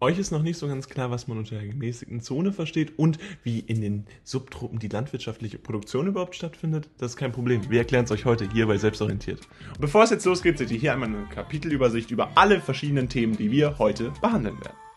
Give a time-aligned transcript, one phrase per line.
[0.00, 3.18] euch ist noch nicht so ganz klar, was man unter der gemäßigten Zone versteht und
[3.42, 7.68] wie in den Subtropen die landwirtschaftliche Produktion überhaupt stattfindet, das ist kein Problem.
[7.70, 9.40] Wir erklären es euch heute hier bei Selbstorientiert.
[9.68, 13.36] Und bevor es jetzt losgeht, seht ihr hier einmal eine Kapitelübersicht über alle verschiedenen Themen,
[13.36, 14.89] die wir heute behandeln werden.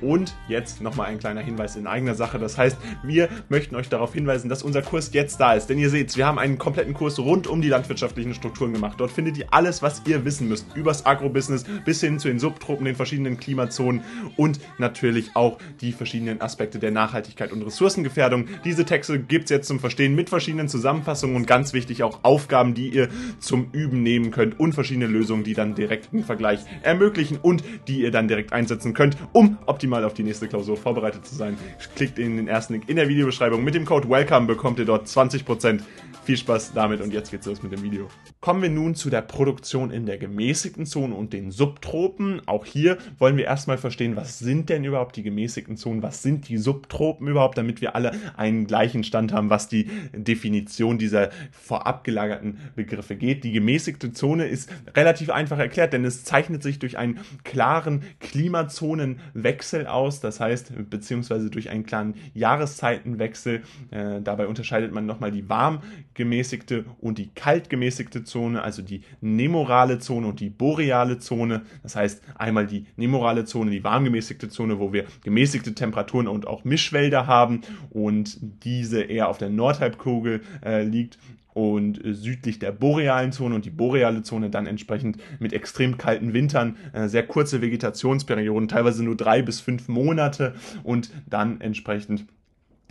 [0.00, 2.38] Und jetzt nochmal ein kleiner Hinweis in eigener Sache.
[2.38, 5.66] Das heißt, wir möchten euch darauf hinweisen, dass unser Kurs jetzt da ist.
[5.66, 8.94] Denn ihr seht, wir haben einen kompletten Kurs rund um die landwirtschaftlichen Strukturen gemacht.
[8.98, 10.66] Dort findet ihr alles, was ihr wissen müsst.
[10.74, 14.02] Übers Agrobusiness bis hin zu den Subtropen, den verschiedenen Klimazonen
[14.36, 18.46] und natürlich auch die verschiedenen Aspekte der Nachhaltigkeit und Ressourcengefährdung.
[18.64, 22.74] Diese Texte gibt es jetzt zum Verstehen mit verschiedenen Zusammenfassungen und ganz wichtig auch Aufgaben,
[22.74, 27.38] die ihr zum Üben nehmen könnt und verschiedene Lösungen, die dann direkt einen Vergleich ermöglichen
[27.40, 31.26] und die ihr dann direkt einsetzen könnt, um optimal optimal auf die nächste Klausur vorbereitet
[31.26, 31.58] zu sein.
[31.96, 33.64] Klickt in den ersten Link in der Videobeschreibung.
[33.64, 35.80] Mit dem Code WELCOME bekommt ihr dort 20%.
[36.24, 38.08] Viel Spaß damit und jetzt geht's los mit dem Video.
[38.40, 42.42] Kommen wir nun zu der Produktion in der gemäßigten Zone und den Subtropen.
[42.46, 46.48] Auch hier wollen wir erstmal verstehen, was sind denn überhaupt die gemäßigten Zonen, was sind
[46.48, 52.04] die Subtropen überhaupt, damit wir alle einen gleichen Stand haben, was die Definition dieser vorab
[52.04, 53.44] gelagerten Begriffe geht.
[53.44, 59.60] Die gemäßigte Zone ist relativ einfach erklärt, denn es zeichnet sich durch einen klaren Klimazonenwechsel
[59.60, 63.62] Wechsel aus, das heißt, beziehungsweise durch einen klaren Jahreszeitenwechsel.
[63.90, 65.82] Äh, dabei unterscheidet man nochmal die warm
[66.20, 71.62] gemäßigte und die kalt gemäßigte Zone, also die nemorale Zone und die boreale Zone.
[71.82, 76.46] Das heißt, einmal die nemorale Zone, die warm gemäßigte Zone, wo wir gemäßigte Temperaturen und
[76.46, 81.18] auch Mischwälder haben und diese eher auf der Nordhalbkugel äh, liegt
[81.54, 86.76] und südlich der borealen Zone und die boreale Zone dann entsprechend mit extrem kalten Wintern,
[86.92, 92.26] äh, sehr kurze Vegetationsperioden, teilweise nur drei bis fünf Monate und dann entsprechend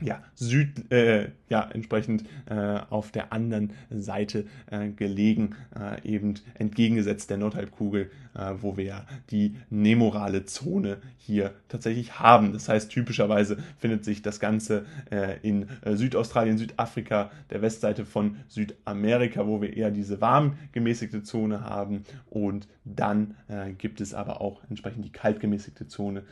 [0.01, 7.29] ja, Süd, äh, ja, entsprechend äh, auf der anderen Seite äh, gelegen, äh, eben entgegengesetzt
[7.29, 12.53] der Nordhalbkugel, äh, wo wir ja die nemorale Zone hier tatsächlich haben.
[12.53, 19.47] Das heißt, typischerweise findet sich das Ganze äh, in Südaustralien, Südafrika, der Westseite von Südamerika,
[19.47, 22.03] wo wir eher diese warm gemäßigte Zone haben.
[22.29, 23.35] Und dann
[23.77, 26.23] gibt es aber auch entsprechend die kalt gemäßigte Zone,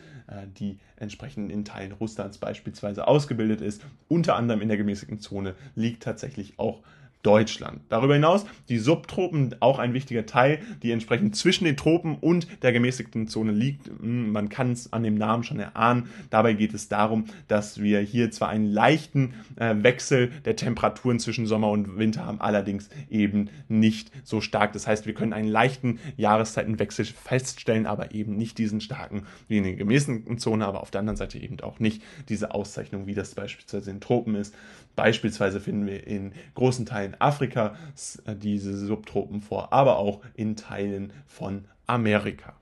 [0.59, 6.03] die entsprechend in Teilen Russlands beispielsweise ausgebildet ist, unter anderem in der gemäßigten Zone liegt
[6.03, 6.81] tatsächlich auch
[7.23, 7.81] Deutschland.
[7.89, 12.71] Darüber hinaus die Subtropen, auch ein wichtiger Teil, die entsprechend zwischen den Tropen und der
[12.71, 13.87] gemäßigten Zone liegt.
[13.87, 16.09] Hm, man kann es an dem Namen schon erahnen.
[16.29, 21.47] Dabei geht es darum, dass wir hier zwar einen leichten äh, Wechsel der Temperaturen zwischen
[21.47, 24.73] Sommer und Winter haben, allerdings eben nicht so stark.
[24.73, 29.63] Das heißt, wir können einen leichten Jahreszeitenwechsel feststellen, aber eben nicht diesen starken wie in
[29.63, 33.35] der gemäßigten Zone, aber auf der anderen Seite eben auch nicht diese Auszeichnung, wie das
[33.35, 34.55] beispielsweise in Tropen ist.
[34.97, 41.13] Beispielsweise finden wir in großen Teilen Afrikas äh, diese Subtropen vor, aber auch in Teilen
[41.27, 42.53] von Amerika.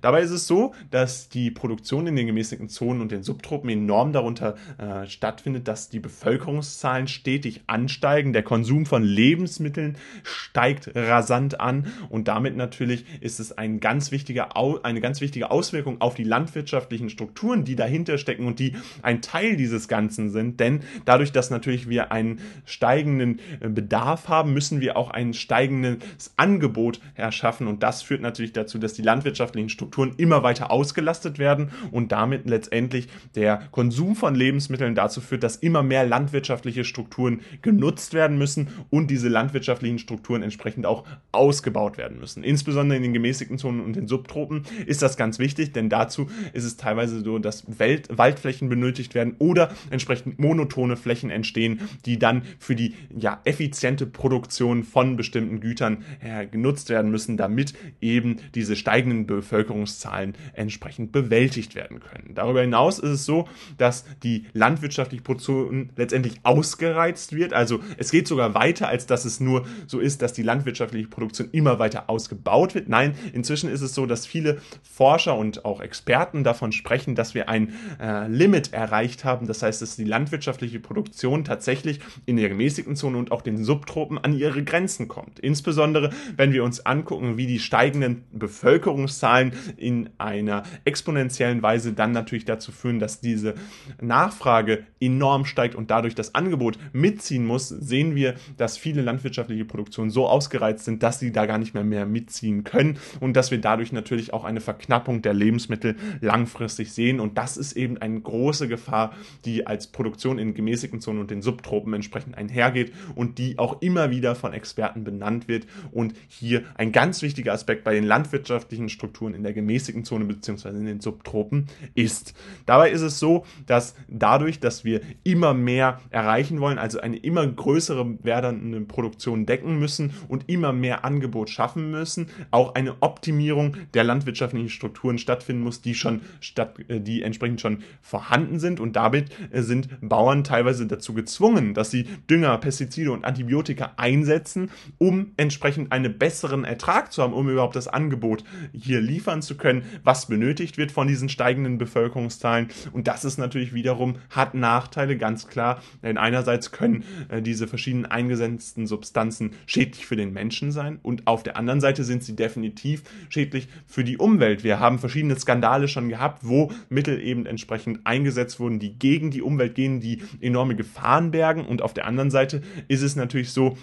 [0.00, 4.12] Dabei ist es so, dass die Produktion in den gemäßigten Zonen und den Subtropen enorm
[4.12, 11.86] darunter äh, stattfindet, dass die Bevölkerungszahlen stetig ansteigen, der Konsum von Lebensmitteln steigt rasant an
[12.08, 17.10] und damit natürlich ist es ein ganz wichtiger, eine ganz wichtige Auswirkung auf die landwirtschaftlichen
[17.10, 21.88] Strukturen, die dahinter stecken und die ein Teil dieses Ganzen sind, denn dadurch, dass natürlich
[21.88, 25.98] wir einen steigenden äh, Bedarf haben, müssen wir auch ein steigendes
[26.36, 31.38] Angebot erschaffen und das führt natürlich dazu, dass die landwirtschaftlichen wirtschaftlichen Strukturen immer weiter ausgelastet
[31.38, 37.40] werden und damit letztendlich der Konsum von Lebensmitteln dazu führt, dass immer mehr landwirtschaftliche Strukturen
[37.60, 42.44] genutzt werden müssen und diese landwirtschaftlichen Strukturen entsprechend auch ausgebaut werden müssen.
[42.44, 46.64] Insbesondere in den gemäßigten Zonen und den Subtropen ist das ganz wichtig, denn dazu ist
[46.64, 52.42] es teilweise so, dass Welt Waldflächen benötigt werden oder entsprechend monotone Flächen entstehen, die dann
[52.58, 58.76] für die ja, effiziente Produktion von bestimmten Gütern äh, genutzt werden müssen, damit eben diese
[58.76, 62.34] steigenden Bevölkerung Bevölkerungszahlen entsprechend bewältigt werden können.
[62.34, 67.52] Darüber hinaus ist es so, dass die landwirtschaftliche Produktion letztendlich ausgereizt wird.
[67.52, 71.48] Also es geht sogar weiter, als dass es nur so ist, dass die landwirtschaftliche Produktion
[71.52, 72.88] immer weiter ausgebaut wird.
[72.88, 77.48] Nein, inzwischen ist es so, dass viele Forscher und auch Experten davon sprechen, dass wir
[77.48, 79.46] ein äh, Limit erreicht haben.
[79.46, 84.18] Das heißt, dass die landwirtschaftliche Produktion tatsächlich in der gemäßigten Zone und auch den Subtropen
[84.18, 85.38] an ihre Grenzen kommt.
[85.40, 92.12] Insbesondere, wenn wir uns angucken, wie die steigenden Bevölkerungszahlen Zahlen in einer exponentiellen Weise dann
[92.12, 93.54] natürlich dazu führen, dass diese
[94.00, 100.10] Nachfrage enorm steigt und dadurch das Angebot mitziehen muss, sehen wir, dass viele landwirtschaftliche Produktionen
[100.10, 103.60] so ausgereizt sind, dass sie da gar nicht mehr mehr mitziehen können und dass wir
[103.60, 107.20] dadurch natürlich auch eine Verknappung der Lebensmittel langfristig sehen.
[107.20, 109.14] Und das ist eben eine große Gefahr,
[109.44, 114.10] die als Produktion in gemäßigten Zonen und den Subtropen entsprechend einhergeht und die auch immer
[114.10, 115.66] wieder von Experten benannt wird.
[115.90, 120.24] Und hier ein ganz wichtiger Aspekt bei den landwirtschaftlichen landwirtschaftlichen Strukturen in der gemäßigten Zone
[120.24, 120.68] bzw.
[120.70, 122.34] in den Subtropen ist.
[122.66, 127.46] Dabei ist es so, dass dadurch, dass wir immer mehr erreichen wollen, also eine immer
[127.46, 134.04] größere werdende Produktion decken müssen und immer mehr Angebot schaffen müssen, auch eine Optimierung der
[134.04, 139.30] landwirtschaftlichen Strukturen stattfinden muss, die schon statt, äh, die entsprechend schon vorhanden sind und damit
[139.52, 145.92] äh, sind Bauern teilweise dazu gezwungen, dass sie Dünger, Pestizide und Antibiotika einsetzen, um entsprechend
[145.92, 148.31] einen besseren Ertrag zu haben, um überhaupt das Angebot
[148.72, 152.68] hier liefern zu können, was benötigt wird von diesen steigenden Bevölkerungszahlen.
[152.92, 155.82] Und das ist natürlich wiederum, hat Nachteile, ganz klar.
[156.02, 161.42] Denn einerseits können äh, diese verschiedenen eingesetzten Substanzen schädlich für den Menschen sein und auf
[161.42, 164.64] der anderen Seite sind sie definitiv schädlich für die Umwelt.
[164.64, 169.42] Wir haben verschiedene Skandale schon gehabt, wo Mittel eben entsprechend eingesetzt wurden, die gegen die
[169.42, 171.66] Umwelt gehen, die enorme Gefahren bergen.
[171.66, 173.76] Und auf der anderen Seite ist es natürlich so,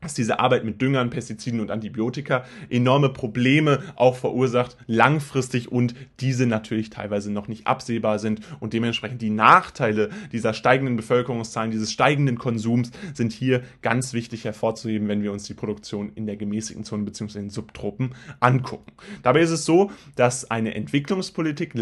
[0.00, 6.46] dass diese Arbeit mit Düngern, Pestiziden und Antibiotika enorme Probleme auch verursacht, langfristig und diese
[6.46, 12.38] natürlich teilweise noch nicht absehbar sind und dementsprechend die Nachteile dieser steigenden Bevölkerungszahlen, dieses steigenden
[12.38, 17.04] Konsums sind hier ganz wichtig hervorzuheben, wenn wir uns die Produktion in der gemäßigten Zone
[17.04, 17.38] bzw.
[17.38, 18.92] in Subtropen angucken.
[19.22, 21.74] Dabei ist es so, dass eine Entwicklungspolitik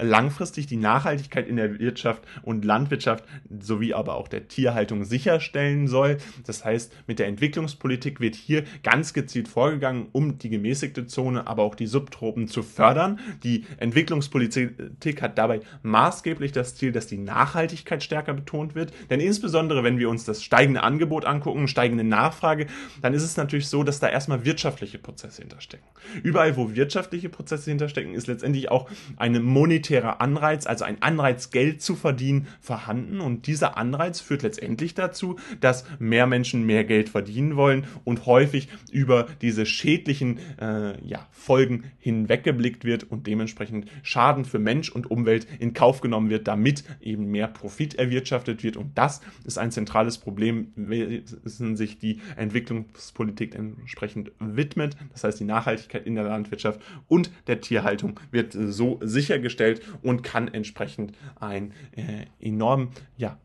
[0.00, 3.24] langfristig die Nachhaltigkeit in der Wirtschaft und Landwirtschaft
[3.60, 6.18] sowie aber auch der Tierhaltung sicherstellen soll.
[6.46, 11.62] Das heißt, mit der Entwicklungspolitik wird hier ganz gezielt vorgegangen, um die gemäßigte Zone, aber
[11.62, 13.20] auch die Subtropen zu fördern.
[13.44, 18.92] Die Entwicklungspolitik hat dabei maßgeblich das Ziel, dass die Nachhaltigkeit stärker betont wird.
[19.10, 22.66] Denn insbesondere, wenn wir uns das steigende Angebot angucken, steigende Nachfrage,
[23.00, 25.86] dann ist es natürlich so, dass da erstmal wirtschaftliche Prozesse hinterstecken.
[26.22, 31.50] Überall, wo wirtschaftliche Prozesse hinterstecken, ist letztendlich auch eine monetäre monetärer Anreiz, also ein Anreiz,
[31.50, 33.20] Geld zu verdienen, vorhanden.
[33.20, 38.68] Und dieser Anreiz führt letztendlich dazu, dass mehr Menschen mehr Geld verdienen wollen und häufig
[38.92, 45.48] über diese schädlichen äh, ja, Folgen hinweggeblickt wird und dementsprechend Schaden für Mensch und Umwelt
[45.58, 48.76] in Kauf genommen wird, damit eben mehr Profit erwirtschaftet wird.
[48.76, 54.96] Und das ist ein zentrales Problem, wenn sich die Entwicklungspolitik entsprechend widmet.
[55.12, 59.71] Das heißt, die Nachhaltigkeit in der Landwirtschaft und der Tierhaltung wird so sichergestellt,
[60.02, 63.38] und kann entsprechend ein äh, enorm ja,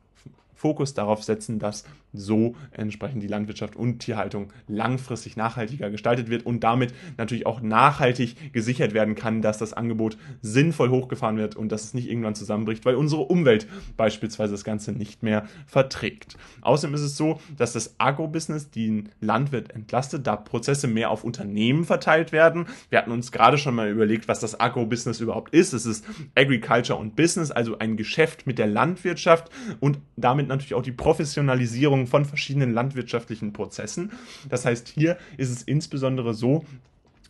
[0.53, 6.63] Fokus darauf setzen, dass so entsprechend die Landwirtschaft und Tierhaltung langfristig nachhaltiger gestaltet wird und
[6.63, 11.83] damit natürlich auch nachhaltig gesichert werden kann, dass das Angebot sinnvoll hochgefahren wird und dass
[11.83, 13.67] es nicht irgendwann zusammenbricht, weil unsere Umwelt
[13.97, 16.37] beispielsweise das Ganze nicht mehr verträgt.
[16.61, 21.83] Außerdem ist es so, dass das Agrobusiness den Landwirt entlastet, da Prozesse mehr auf Unternehmen
[21.83, 22.65] verteilt werden.
[22.89, 25.73] Wir hatten uns gerade schon mal überlegt, was das Agrobusiness überhaupt ist.
[25.73, 26.05] Es ist
[26.35, 29.49] Agriculture und Business, also ein Geschäft mit der Landwirtschaft
[29.79, 34.11] und damit natürlich auch die Professionalisierung von verschiedenen landwirtschaftlichen Prozessen.
[34.49, 36.65] Das heißt, hier ist es insbesondere so,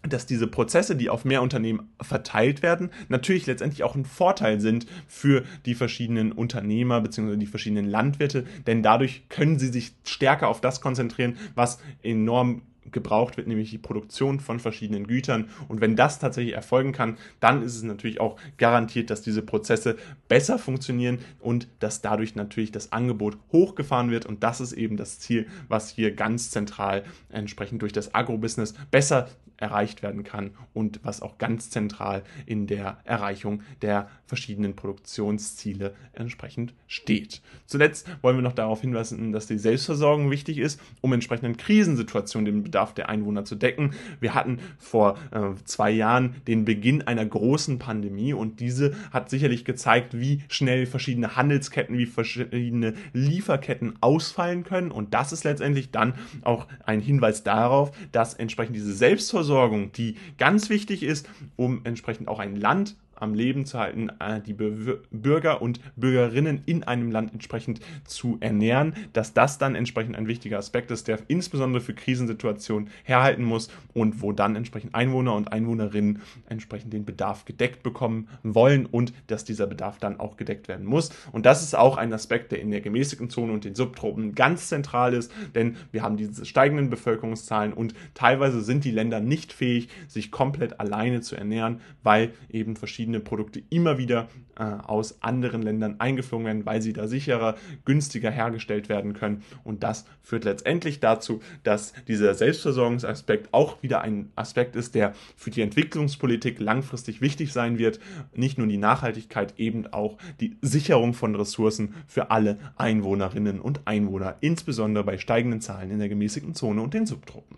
[0.03, 4.85] dass diese Prozesse, die auf mehr Unternehmen verteilt werden, natürlich letztendlich auch ein Vorteil sind
[5.07, 7.37] für die verschiedenen Unternehmer bzw.
[7.37, 12.61] die verschiedenen Landwirte, denn dadurch können sie sich stärker auf das konzentrieren, was enorm
[12.91, 15.49] gebraucht wird, nämlich die Produktion von verschiedenen Gütern.
[15.67, 19.97] Und wenn das tatsächlich erfolgen kann, dann ist es natürlich auch garantiert, dass diese Prozesse
[20.27, 24.25] besser funktionieren und dass dadurch natürlich das Angebot hochgefahren wird.
[24.25, 29.27] Und das ist eben das Ziel, was hier ganz zentral entsprechend durch das Agrobusiness besser
[29.57, 36.73] erreicht werden kann und was auch ganz zentral in der Erreichung der verschiedenen Produktionsziele entsprechend
[36.87, 37.41] steht.
[37.65, 42.63] Zuletzt wollen wir noch darauf hinweisen, dass die Selbstversorgung wichtig ist, um entsprechenden Krisensituationen den
[42.63, 43.91] Bedarf der Einwohner zu decken.
[44.19, 49.65] Wir hatten vor äh, zwei Jahren den Beginn einer großen Pandemie und diese hat sicherlich
[49.65, 56.13] gezeigt, wie schnell verschiedene Handelsketten, wie verschiedene Lieferketten ausfallen können und das ist letztendlich dann
[56.43, 59.46] auch ein Hinweis darauf, dass entsprechend diese Selbstversorgung,
[59.91, 64.53] die ganz wichtig ist, um entsprechend auch ein Land am Leben zu halten, äh, die
[64.53, 70.57] Bürger und Bürgerinnen in einem Land entsprechend zu ernähren, dass das dann entsprechend ein wichtiger
[70.57, 76.21] Aspekt ist, der insbesondere für Krisensituationen herhalten muss und wo dann entsprechend Einwohner und Einwohnerinnen
[76.49, 81.09] entsprechend den Bedarf gedeckt bekommen wollen und dass dieser Bedarf dann auch gedeckt werden muss.
[81.31, 84.69] Und das ist auch ein Aspekt, der in der gemäßigten Zone und den Subtropen ganz
[84.69, 89.89] zentral ist, denn wir haben diese steigenden Bevölkerungszahlen und teilweise sind die Länder nicht fähig,
[90.07, 95.61] sich komplett alleine zu ernähren, weil eben verschiedene verschiedene Produkte immer wieder äh, aus anderen
[95.61, 99.43] Ländern eingeflogen werden, weil sie da sicherer, günstiger hergestellt werden können.
[99.63, 105.51] Und das führt letztendlich dazu, dass dieser Selbstversorgungsaspekt auch wieder ein Aspekt ist, der für
[105.51, 107.99] die Entwicklungspolitik langfristig wichtig sein wird.
[108.33, 114.35] Nicht nur die Nachhaltigkeit, eben auch die Sicherung von Ressourcen für alle Einwohnerinnen und Einwohner,
[114.41, 117.57] insbesondere bei steigenden Zahlen in der gemäßigten Zone und den Subtropen.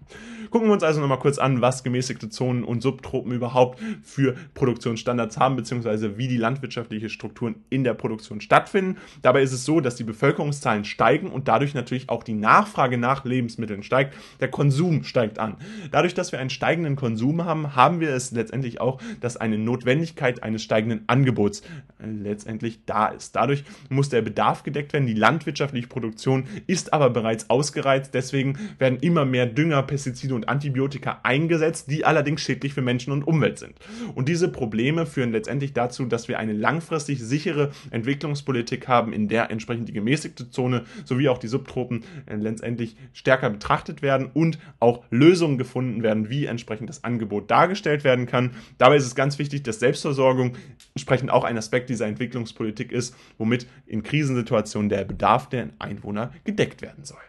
[0.49, 5.37] Gucken wir uns also nochmal kurz an, was gemäßigte Zonen und Subtropen überhaupt für Produktionsstandards
[5.39, 8.97] haben, beziehungsweise wie die landwirtschaftliche Strukturen in der Produktion stattfinden.
[9.21, 13.25] Dabei ist es so, dass die Bevölkerungszahlen steigen und dadurch natürlich auch die Nachfrage nach
[13.25, 14.13] Lebensmitteln steigt.
[14.39, 15.57] Der Konsum steigt an.
[15.91, 20.43] Dadurch, dass wir einen steigenden Konsum haben, haben wir es letztendlich auch, dass eine Notwendigkeit
[20.43, 21.61] eines steigenden Angebots
[21.99, 23.35] äh, letztendlich da ist.
[23.35, 25.07] Dadurch muss der Bedarf gedeckt werden.
[25.07, 28.13] Die landwirtschaftliche Produktion ist aber bereits ausgereizt.
[28.13, 33.23] Deswegen werden immer mehr Dünger, Pestizide und Antibiotika eingesetzt, die allerdings schädlich für Menschen und
[33.23, 33.73] Umwelt sind.
[34.15, 39.51] Und diese Probleme führen letztendlich dazu, dass wir eine langfristig sichere Entwicklungspolitik haben, in der
[39.51, 45.03] entsprechend die gemäßigte Zone sowie auch die Subtropen äh, letztendlich stärker betrachtet werden und auch
[45.09, 48.51] Lösungen gefunden werden, wie entsprechend das Angebot dargestellt werden kann.
[48.77, 50.53] Dabei ist es ganz wichtig, dass Selbstversorgung
[50.95, 56.81] entsprechend auch ein Aspekt dieser Entwicklungspolitik ist, womit in Krisensituationen der Bedarf der Einwohner gedeckt
[56.81, 57.19] werden soll.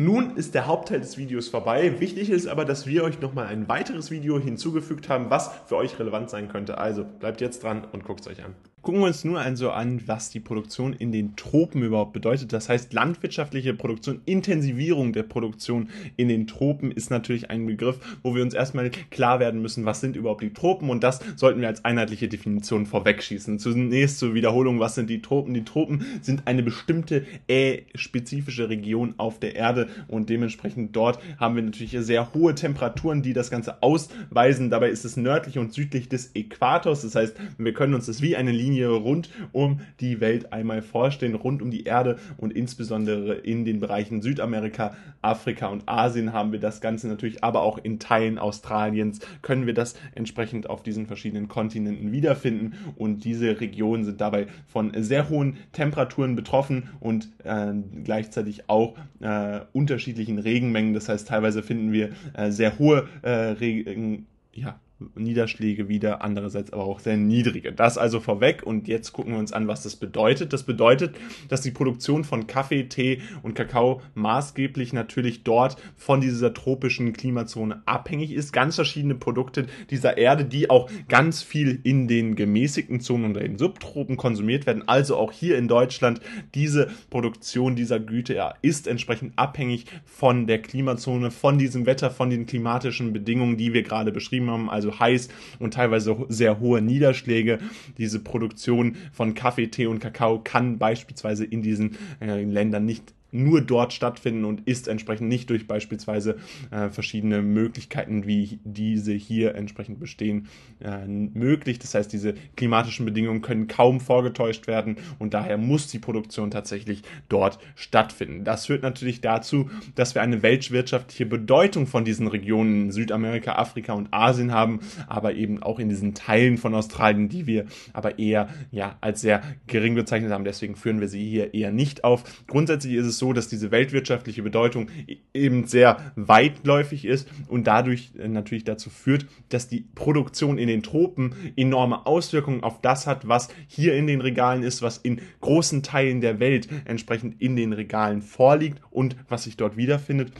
[0.00, 1.98] Nun ist der Hauptteil des Videos vorbei.
[1.98, 5.98] Wichtig ist aber, dass wir euch nochmal ein weiteres Video hinzugefügt haben, was für euch
[5.98, 6.78] relevant sein könnte.
[6.78, 8.54] Also bleibt jetzt dran und guckt es euch an.
[8.80, 12.52] Gucken wir uns nur also an, was die Produktion in den Tropen überhaupt bedeutet.
[12.52, 18.34] Das heißt, landwirtschaftliche Produktion, Intensivierung der Produktion in den Tropen ist natürlich ein Begriff, wo
[18.36, 21.66] wir uns erstmal klar werden müssen, was sind überhaupt die Tropen und das sollten wir
[21.66, 23.58] als einheitliche Definition vorwegschießen.
[23.58, 25.54] Zunächst zur Wiederholung, was sind die Tropen?
[25.54, 31.56] Die Tropen sind eine bestimmte äh, spezifische Region auf der Erde und dementsprechend dort haben
[31.56, 34.70] wir natürlich sehr hohe Temperaturen, die das Ganze ausweisen.
[34.70, 37.02] Dabei ist es nördlich und südlich des Äquators.
[37.02, 40.82] Das heißt, wir können uns das wie eine Linie Linie rund um die Welt einmal
[40.82, 46.52] vorstellen, rund um die Erde und insbesondere in den Bereichen Südamerika, Afrika und Asien haben
[46.52, 51.06] wir das Ganze natürlich, aber auch in Teilen Australiens können wir das entsprechend auf diesen
[51.06, 57.72] verschiedenen Kontinenten wiederfinden und diese Regionen sind dabei von sehr hohen Temperaturen betroffen und äh,
[58.04, 60.92] gleichzeitig auch äh, unterschiedlichen Regenmengen.
[60.92, 64.78] Das heißt, teilweise finden wir äh, sehr hohe äh, Regen, ja,
[65.14, 67.72] Niederschläge wieder, andererseits aber auch sehr niedrige.
[67.72, 70.52] Das also vorweg und jetzt gucken wir uns an, was das bedeutet.
[70.52, 71.14] Das bedeutet,
[71.48, 77.82] dass die Produktion von Kaffee, Tee und Kakao maßgeblich natürlich dort von dieser tropischen Klimazone
[77.86, 78.52] abhängig ist.
[78.52, 83.58] Ganz verschiedene Produkte dieser Erde, die auch ganz viel in den gemäßigten Zonen und in
[83.58, 84.88] Subtropen konsumiert werden.
[84.88, 86.20] Also auch hier in Deutschland
[86.54, 92.30] diese Produktion dieser Güte ja, ist entsprechend abhängig von der Klimazone, von diesem Wetter, von
[92.30, 94.68] den klimatischen Bedingungen, die wir gerade beschrieben haben.
[94.68, 95.28] Also also heiß
[95.58, 97.58] und teilweise sehr hohe Niederschläge.
[97.96, 103.60] Diese Produktion von Kaffee, Tee und Kakao kann beispielsweise in diesen äh, Ländern nicht nur
[103.60, 106.36] dort stattfinden und ist entsprechend nicht durch beispielsweise
[106.70, 110.48] äh, verschiedene Möglichkeiten, wie diese hier entsprechend bestehen,
[110.80, 111.78] äh, möglich.
[111.78, 117.02] Das heißt, diese klimatischen Bedingungen können kaum vorgetäuscht werden und daher muss die Produktion tatsächlich
[117.28, 118.44] dort stattfinden.
[118.44, 124.08] Das führt natürlich dazu, dass wir eine weltwirtschaftliche Bedeutung von diesen Regionen Südamerika, Afrika und
[124.12, 128.96] Asien haben, aber eben auch in diesen Teilen von Australien, die wir aber eher ja
[129.00, 130.44] als sehr gering bezeichnet haben.
[130.44, 132.24] Deswegen führen wir sie hier eher nicht auf.
[132.46, 134.88] Grundsätzlich ist es so, dass diese weltwirtschaftliche Bedeutung
[135.34, 140.82] eben sehr weitläufig ist und dadurch äh, natürlich dazu führt, dass die Produktion in den
[140.82, 145.82] Tropen enorme Auswirkungen auf das hat, was hier in den Regalen ist, was in großen
[145.82, 150.32] Teilen der Welt entsprechend in den Regalen vorliegt und was sich dort wiederfindet.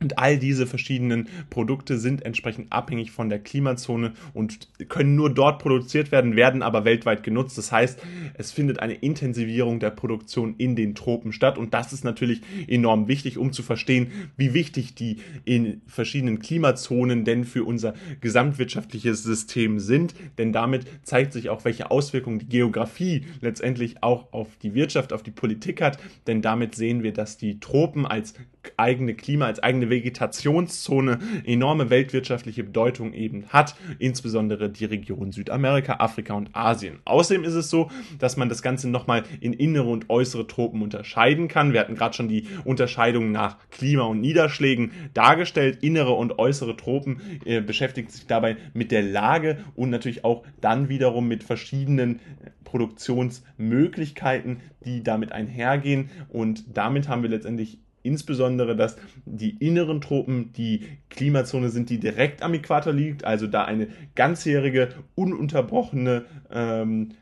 [0.00, 5.62] Und all diese verschiedenen Produkte sind entsprechend abhängig von der Klimazone und können nur dort
[5.62, 7.56] produziert werden, werden aber weltweit genutzt.
[7.56, 8.00] Das heißt,
[8.34, 11.56] es findet eine Intensivierung der Produktion in den Tropen statt.
[11.56, 17.24] Und das ist natürlich enorm wichtig, um zu verstehen, wie wichtig die in verschiedenen Klimazonen
[17.24, 20.14] denn für unser gesamtwirtschaftliches System sind.
[20.38, 25.22] Denn damit zeigt sich auch, welche Auswirkungen die Geografie letztendlich auch auf die Wirtschaft, auf
[25.22, 25.98] die Politik hat.
[26.26, 28.34] Denn damit sehen wir, dass die Tropen als
[28.76, 36.34] eigene Klima, als eigene Vegetationszone enorme weltwirtschaftliche Bedeutung eben hat, insbesondere die Region Südamerika, Afrika
[36.34, 37.00] und Asien.
[37.04, 41.48] Außerdem ist es so, dass man das Ganze nochmal in innere und äußere Tropen unterscheiden
[41.48, 41.72] kann.
[41.72, 45.78] Wir hatten gerade schon die Unterscheidung nach Klima und Niederschlägen dargestellt.
[45.82, 50.88] Innere und äußere Tropen äh, beschäftigt sich dabei mit der Lage und natürlich auch dann
[50.88, 52.20] wiederum mit verschiedenen
[52.64, 56.10] Produktionsmöglichkeiten, die damit einhergehen.
[56.28, 62.42] Und damit haben wir letztendlich insbesondere, dass die inneren Tropen die Klimazone sind, die direkt
[62.42, 67.12] am Äquator liegt, also da eine ganzjährige, ununterbrochene ähm,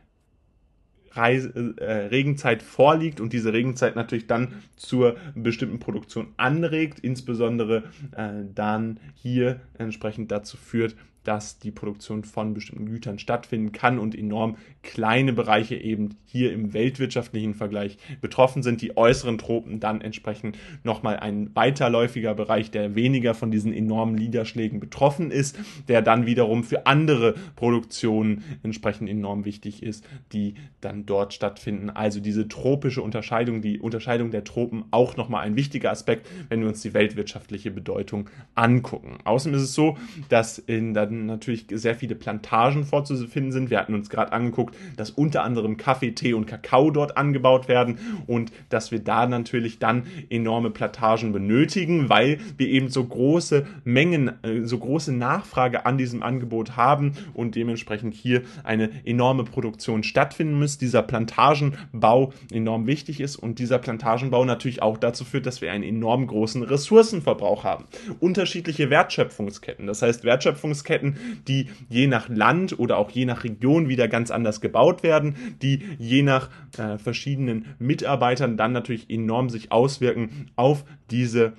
[1.13, 7.85] Reise, äh, Regenzeit vorliegt und diese Regenzeit natürlich dann zur bestimmten Produktion anregt, insbesondere
[8.17, 14.17] äh, dann hier entsprechend dazu führt, dass die Produktion von bestimmten Gütern stattfinden kann und
[14.17, 18.83] enorm kleine Bereiche eben hier im weltwirtschaftlichen Vergleich betroffen sind.
[18.83, 24.81] Die äußeren Tropen dann entsprechend nochmal ein weiterläufiger Bereich, der weniger von diesen enormen Niederschlägen
[24.81, 31.35] betroffen ist, der dann wiederum für andere Produktionen entsprechend enorm wichtig ist, die dann dort
[31.35, 31.91] stattfinden.
[31.91, 36.69] Also diese tropische Unterscheidung, die Unterscheidung der Tropen auch nochmal ein wichtiger Aspekt, wenn wir
[36.69, 39.19] uns die weltwirtschaftliche Bedeutung angucken.
[39.25, 39.97] Außerdem ist es so,
[40.29, 43.71] dass in der natürlich sehr viele Plantagen vorzufinden sind.
[43.71, 47.99] Wir hatten uns gerade angeguckt, dass unter anderem Kaffee, Tee und Kakao dort angebaut werden
[48.27, 54.33] und dass wir da natürlich dann enorme Plantagen benötigen, weil wir eben so große Mengen,
[54.43, 60.59] äh, so große Nachfrage an diesem Angebot haben und dementsprechend hier eine enorme Produktion stattfinden
[60.59, 60.79] muss.
[60.79, 65.85] Dieser Plantagenbau enorm wichtig ist und dieser Plantagenbau natürlich auch dazu führt, dass wir einen
[65.85, 67.85] enorm großen Ressourcenverbrauch haben.
[68.21, 71.17] Unterschiedliche Wertschöpfungsketten, das heißt Wertschöpfungsketten Lieferketten,
[71.49, 75.83] die je nach Land oder auch je nach Region wieder ganz anders gebaut werden, die
[75.99, 81.55] je nach äh, verschiedenen Mitarbeitern dann natürlich enorm sich auswirken auf diese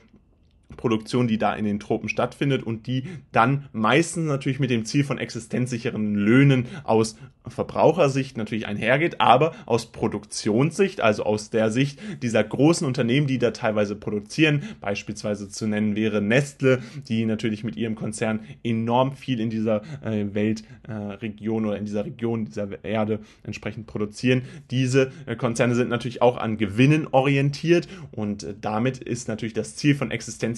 [0.77, 5.03] Produktion, die da in den Tropen stattfindet und die dann meistens natürlich mit dem Ziel
[5.03, 7.15] von existenzsicheren Löhnen aus
[7.47, 13.51] Verbrauchersicht natürlich einhergeht, aber aus Produktionssicht, also aus der Sicht dieser großen Unternehmen, die da
[13.51, 19.49] teilweise produzieren, beispielsweise zu nennen wäre Nestle, die natürlich mit ihrem Konzern enorm viel in
[19.49, 24.43] dieser äh, Weltregion äh, oder in dieser Region dieser Erde entsprechend produzieren.
[24.71, 29.75] Diese äh, Konzerne sind natürlich auch an Gewinnen orientiert und äh, damit ist natürlich das
[29.75, 30.11] Ziel von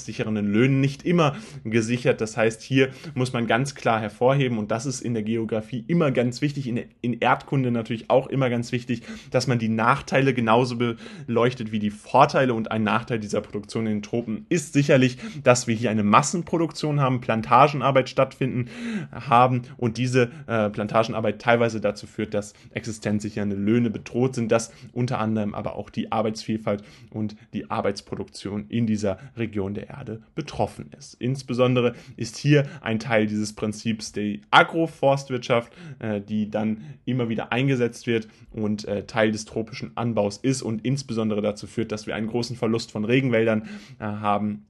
[0.05, 2.21] existenzsichernden Löhnen nicht immer gesichert.
[2.21, 6.11] Das heißt, hier muss man ganz klar hervorheben und das ist in der Geografie immer
[6.11, 10.77] ganz wichtig, in, in Erdkunde natürlich auch immer ganz wichtig, dass man die Nachteile genauso
[10.77, 12.53] beleuchtet wie die Vorteile.
[12.53, 16.99] Und ein Nachteil dieser Produktion in den Tropen ist sicherlich, dass wir hier eine Massenproduktion
[16.99, 18.69] haben, Plantagenarbeit stattfinden
[19.11, 25.19] haben und diese äh, Plantagenarbeit teilweise dazu führt, dass existenzsichernde Löhne bedroht sind, dass unter
[25.19, 31.15] anderem aber auch die Arbeitsvielfalt und die Arbeitsproduktion in dieser Region der Erde betroffen ist.
[31.15, 37.51] Insbesondere ist hier ein Teil dieses Prinzips die Agroforstwirtschaft, äh, die dann dann immer wieder
[37.51, 42.15] eingesetzt wird und äh, Teil des tropischen Anbaus ist und insbesondere dazu führt, dass wir
[42.15, 43.69] einen großen Verlust von Regenwäldern
[43.99, 44.65] äh, haben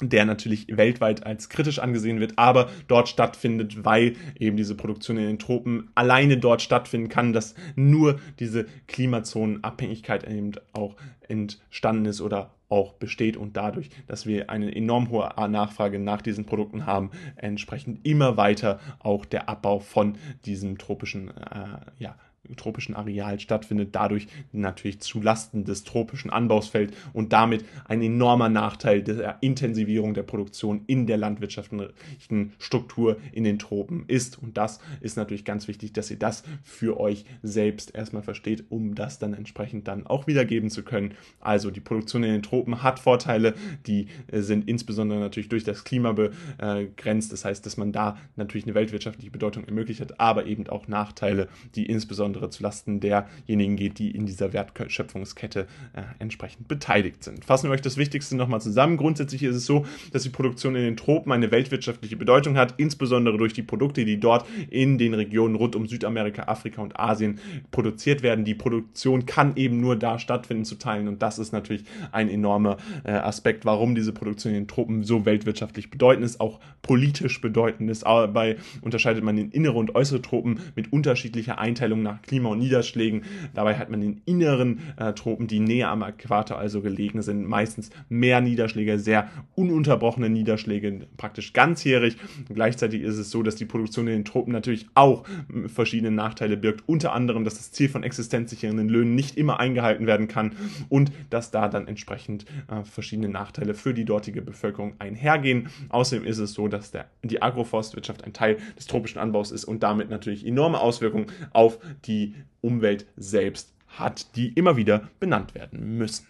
[0.00, 5.26] der natürlich weltweit als kritisch angesehen wird, aber dort stattfindet, weil eben diese Produktion in
[5.26, 10.94] den Tropen alleine dort stattfinden kann, dass nur diese Klimazonenabhängigkeit eben auch
[11.26, 16.44] entstanden ist oder auch besteht und dadurch, dass wir eine enorm hohe Nachfrage nach diesen
[16.44, 22.16] Produkten haben, entsprechend immer weiter auch der Abbau von diesem tropischen äh, ja,
[22.56, 28.48] tropischen Areal stattfindet, dadurch natürlich zu Lasten des tropischen Anbaus fällt und damit ein enormer
[28.48, 34.40] Nachteil der Intensivierung der Produktion in der landwirtschaftlichen Struktur in den Tropen ist.
[34.42, 38.94] Und das ist natürlich ganz wichtig, dass ihr das für euch selbst erstmal versteht, um
[38.94, 41.14] das dann entsprechend dann auch wiedergeben zu können.
[41.40, 43.54] Also die Produktion in den Tropen hat Vorteile,
[43.86, 47.32] die äh, sind insbesondere natürlich durch das Klima begrenzt.
[47.32, 51.48] Das heißt, dass man da natürlich eine weltwirtschaftliche Bedeutung ermöglicht hat, aber eben auch Nachteile,
[51.74, 57.44] die insbesondere insbesondere zulasten derjenigen geht, die in dieser Wertschöpfungskette äh, entsprechend beteiligt sind.
[57.44, 58.96] Fassen wir euch das Wichtigste nochmal zusammen.
[58.96, 63.36] Grundsätzlich ist es so, dass die Produktion in den Tropen eine weltwirtschaftliche Bedeutung hat, insbesondere
[63.38, 68.22] durch die Produkte, die dort in den Regionen rund um Südamerika, Afrika und Asien produziert
[68.22, 68.44] werden.
[68.44, 72.76] Die Produktion kann eben nur da stattfinden zu teilen und das ist natürlich ein enormer
[73.04, 77.90] äh, Aspekt, warum diese Produktion in den Tropen so weltwirtschaftlich bedeutend ist, auch politisch bedeutend
[77.90, 78.04] ist.
[78.04, 83.22] Dabei unterscheidet man in innere und äußere Tropen mit unterschiedlicher Einteilung nach Klima und Niederschlägen.
[83.54, 87.90] Dabei hat man in inneren äh, Tropen, die näher am Äquator also gelegen sind, meistens
[88.08, 92.16] mehr Niederschläge, sehr ununterbrochene Niederschläge, praktisch ganzjährig.
[92.52, 95.24] gleichzeitig ist es so, dass die Produktion in den Tropen natürlich auch
[95.66, 100.28] verschiedene Nachteile birgt, unter anderem, dass das Ziel von existenzsichernden Löhnen nicht immer eingehalten werden
[100.28, 100.52] kann
[100.88, 105.68] und dass da dann entsprechend äh, verschiedene Nachteile für die dortige Bevölkerung einhergehen.
[105.88, 109.82] Außerdem ist es so, dass der, die Agroforstwirtschaft ein Teil des tropischen Anbaus ist und
[109.82, 115.96] damit natürlich enorme Auswirkungen auf die die Umwelt selbst hat, die immer wieder benannt werden
[115.96, 116.26] müssen.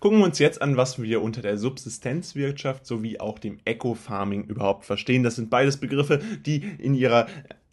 [0.00, 4.86] Gucken wir uns jetzt an, was wir unter der Subsistenzwirtschaft sowie auch dem Eco-Farming überhaupt
[4.86, 5.22] verstehen.
[5.22, 7.26] Das sind beides Begriffe, die in ihrer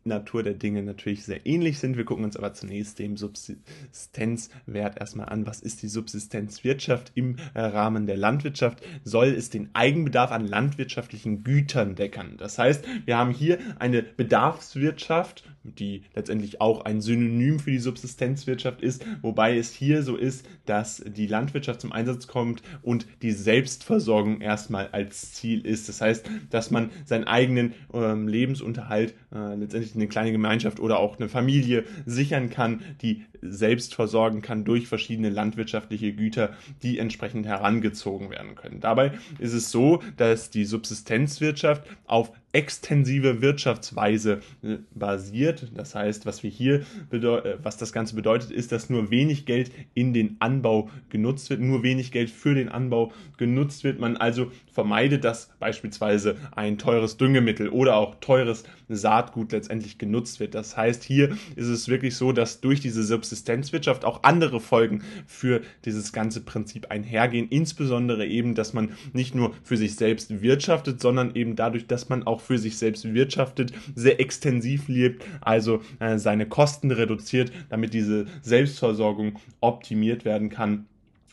[0.08, 1.98] Natur der Dinge natürlich sehr ähnlich sind.
[1.98, 5.46] Wir gucken uns aber zunächst den Subsistenzwert erstmal an.
[5.46, 8.82] Was ist die Subsistenzwirtschaft im äh, Rahmen der Landwirtschaft?
[9.04, 12.36] Soll es den Eigenbedarf an landwirtschaftlichen Gütern deckern?
[12.38, 15.44] Das heißt, wir haben hier eine Bedarfswirtschaft,
[15.76, 21.04] die letztendlich auch ein Synonym für die Subsistenzwirtschaft ist, wobei es hier so ist, dass
[21.06, 25.90] die Landwirtschaft zum Einsatz kommt und die Selbstversorgung erstmal als Ziel ist.
[25.90, 31.18] Das heißt, dass man seinen eigenen ähm, Lebensunterhalt äh, letztendlich eine kleine Gemeinschaft oder auch
[31.18, 36.54] eine Familie sichern kann, die selbst versorgen kann durch verschiedene landwirtschaftliche Güter,
[36.84, 38.80] die entsprechend herangezogen werden können.
[38.80, 45.72] Dabei ist es so, dass die Subsistenzwirtschaft auf extensive Wirtschaftsweise äh, basiert.
[45.76, 49.72] Das heißt, was wir hier äh, was das Ganze bedeutet, ist, dass nur wenig Geld
[49.94, 54.00] in den Anbau genutzt wird, nur wenig Geld für den Anbau genutzt wird.
[54.00, 60.56] Man also vermeidet, dass beispielsweise ein teures Düngemittel oder auch teures Saatgut letztendlich genutzt wird.
[60.56, 65.62] Das heißt, hier ist es wirklich so, dass durch diese Subsistenzwirtschaft auch andere Folgen für
[65.86, 67.50] dieses ganze Prinzip einhergehen.
[67.50, 72.24] Insbesondere eben, dass man nicht nur für sich selbst wirtschaftet, sondern eben dadurch, dass man
[72.24, 78.26] auch für sich selbst wirtschaftet, sehr extensiv lebt, also äh, seine Kosten reduziert, damit diese
[78.42, 80.86] Selbstversorgung optimiert werden kann.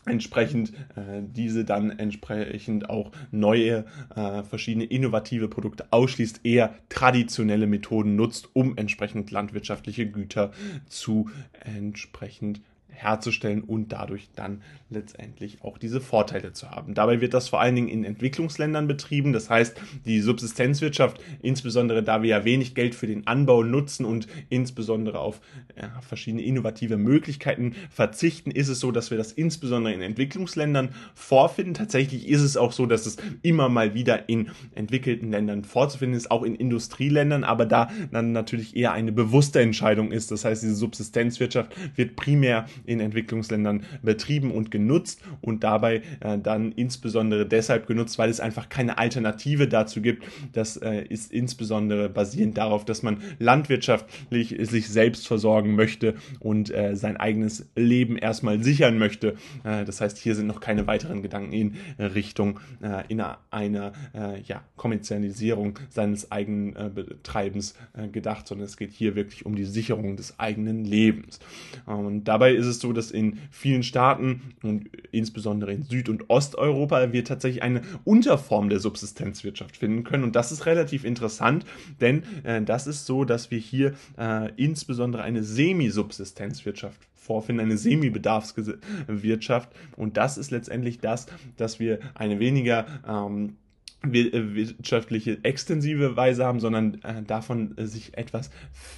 [0.05, 8.15] Entsprechend äh, diese dann entsprechend auch neue, äh, verschiedene innovative Produkte ausschließt, eher traditionelle Methoden
[8.15, 10.51] nutzt, um entsprechend landwirtschaftliche Güter
[10.87, 11.31] zu
[11.63, 12.61] entsprechend
[12.95, 16.93] herzustellen und dadurch dann letztendlich auch diese Vorteile zu haben.
[16.93, 19.33] Dabei wird das vor allen Dingen in Entwicklungsländern betrieben.
[19.33, 24.27] Das heißt, die Subsistenzwirtschaft, insbesondere da wir ja wenig Geld für den Anbau nutzen und
[24.49, 25.41] insbesondere auf
[25.79, 31.73] ja, verschiedene innovative Möglichkeiten verzichten, ist es so, dass wir das insbesondere in Entwicklungsländern vorfinden.
[31.73, 36.31] Tatsächlich ist es auch so, dass es immer mal wieder in entwickelten Ländern vorzufinden ist,
[36.31, 40.31] auch in Industrieländern, aber da dann natürlich eher eine bewusste Entscheidung ist.
[40.31, 46.71] Das heißt, diese Subsistenzwirtschaft wird primär in Entwicklungsländern betrieben und genutzt und dabei äh, dann
[46.71, 50.23] insbesondere deshalb genutzt, weil es einfach keine Alternative dazu gibt.
[50.53, 56.95] Das äh, ist insbesondere basierend darauf, dass man landwirtschaftlich sich selbst versorgen möchte und äh,
[56.95, 59.35] sein eigenes Leben erstmal sichern möchte.
[59.63, 63.21] Äh, das heißt, hier sind noch keine weiteren Gedanken in Richtung äh, in
[63.51, 67.75] einer äh, ja, Kommerzialisierung seines eigenen Betreibens
[68.11, 71.39] gedacht, sondern es geht hier wirklich um die Sicherung des eigenen Lebens.
[71.85, 77.13] Und dabei ist es so, dass in vielen Staaten und insbesondere in Süd- und Osteuropa
[77.13, 80.23] wir tatsächlich eine Unterform der Subsistenzwirtschaft finden können.
[80.23, 81.65] Und das ist relativ interessant,
[82.01, 89.69] denn äh, das ist so, dass wir hier äh, insbesondere eine Semi-Subsistenzwirtschaft vorfinden, eine Semi-Bedarfswirtschaft.
[89.97, 91.25] Und das ist letztendlich das,
[91.57, 93.64] dass wir eine weniger ähm, äh,
[94.13, 98.51] wirtschaftliche extensive Weise haben, sondern äh, davon äh, sich etwas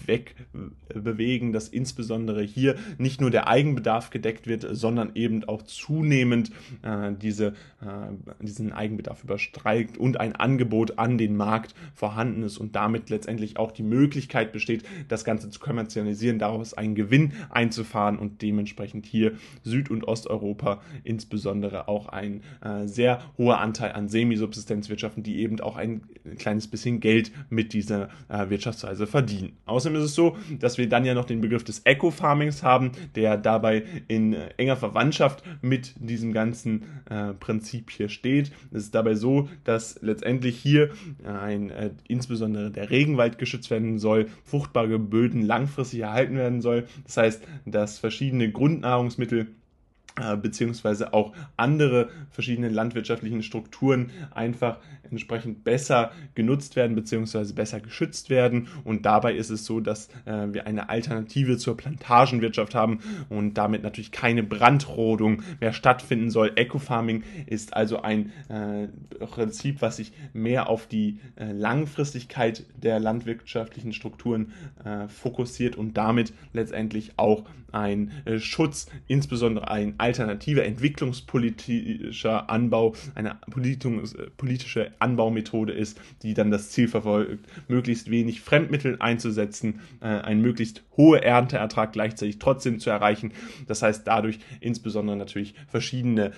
[0.05, 6.51] wegbewegen, dass insbesondere hier nicht nur der Eigenbedarf gedeckt wird, sondern eben auch zunehmend
[6.83, 12.75] äh, diese, äh, diesen Eigenbedarf überstreikt und ein Angebot an den Markt vorhanden ist und
[12.75, 18.41] damit letztendlich auch die Möglichkeit besteht, das Ganze zu kommerzialisieren, daraus einen Gewinn einzufahren und
[18.41, 25.21] dementsprechend hier Süd- und Osteuropa insbesondere auch ein äh, sehr hoher Anteil an Semisubsistenzwirtschaft Wirtschaften,
[25.21, 26.01] die eben auch ein
[26.39, 29.53] kleines bisschen Geld mit dieser äh, Wirtschaftsweise verdienen.
[29.65, 33.37] Außerdem ist es so, dass wir dann ja noch den Begriff des Eco-Farmings haben, der
[33.37, 38.51] dabei in äh, enger Verwandtschaft mit diesem ganzen äh, Prinzip hier steht.
[38.71, 40.89] Es ist dabei so, dass letztendlich hier
[41.23, 46.85] ein, äh, insbesondere der Regenwald geschützt werden soll, fruchtbare Böden langfristig erhalten werden soll.
[47.05, 49.45] Das heißt, dass verschiedene Grundnahrungsmittel äh,
[50.41, 54.79] beziehungsweise auch andere verschiedene landwirtschaftlichen Strukturen einfach
[55.11, 60.47] entsprechend besser genutzt werden beziehungsweise besser geschützt werden und dabei ist es so, dass äh,
[60.51, 62.99] wir eine Alternative zur Plantagenwirtschaft haben
[63.29, 66.51] und damit natürlich keine Brandrodung mehr stattfinden soll.
[66.55, 68.87] Ecofarming ist also ein äh,
[69.25, 74.53] Prinzip, was sich mehr auf die äh, Langfristigkeit der landwirtschaftlichen Strukturen
[74.83, 83.37] äh, fokussiert und damit letztendlich auch ein äh, Schutz, insbesondere ein alternativer entwicklungspolitischer Anbau, eine
[84.37, 90.83] politische Anbaumethode ist, die dann das Ziel verfolgt, möglichst wenig Fremdmittel einzusetzen, äh, einen möglichst
[90.95, 93.33] hohe Ernteertrag gleichzeitig trotzdem zu erreichen.
[93.67, 96.31] Das heißt dadurch insbesondere natürlich verschiedene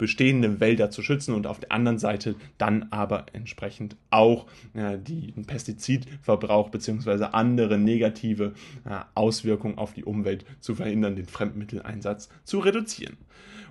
[0.00, 4.98] äh, bestehende Wälder zu schützen und auf der anderen Seite dann aber entsprechend auch äh,
[4.98, 7.24] den Pestizidverbrauch bzw.
[7.32, 8.52] andere negative
[8.84, 13.16] äh, Auswirkungen auf die Umwelt zu verhindern, den Fremdmitteleinsatz zu reduzieren.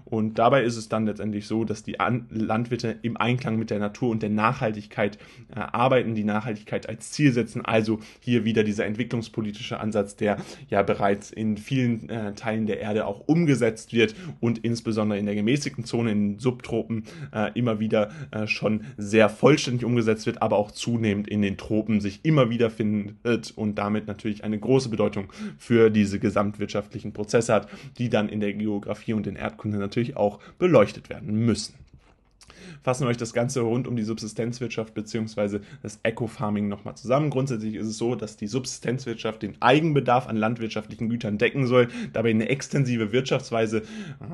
[0.09, 3.79] Und dabei ist es dann letztendlich so, dass die An Landwirte im Einklang mit der
[3.79, 5.17] Natur und der Nachhaltigkeit
[5.55, 7.63] äh, arbeiten, die Nachhaltigkeit als Ziel setzen.
[7.63, 10.37] Also hier wieder dieser entwicklungspolitische Ansatz, der
[10.69, 15.35] ja bereits in vielen äh, Teilen der Erde auch umgesetzt wird und insbesondere in der
[15.35, 17.03] gemäßigten Zone, in den Subtropen,
[17.33, 22.01] äh, immer wieder äh, schon sehr vollständig umgesetzt wird, aber auch zunehmend in den Tropen
[22.01, 27.69] sich immer wieder findet und damit natürlich eine große Bedeutung für diese gesamtwirtschaftlichen Prozesse hat,
[27.97, 31.73] die dann in der Geografie und in Erdkunde natürlich natürlich auch beleuchtet werden müssen
[32.89, 35.59] fassen euch das Ganze rund um die Subsistenzwirtschaft bzw.
[35.83, 37.29] das Eco-Farming nochmal zusammen.
[37.29, 42.31] Grundsätzlich ist es so, dass die Subsistenzwirtschaft den Eigenbedarf an landwirtschaftlichen Gütern decken soll, dabei
[42.31, 43.83] eine extensive Wirtschaftsweise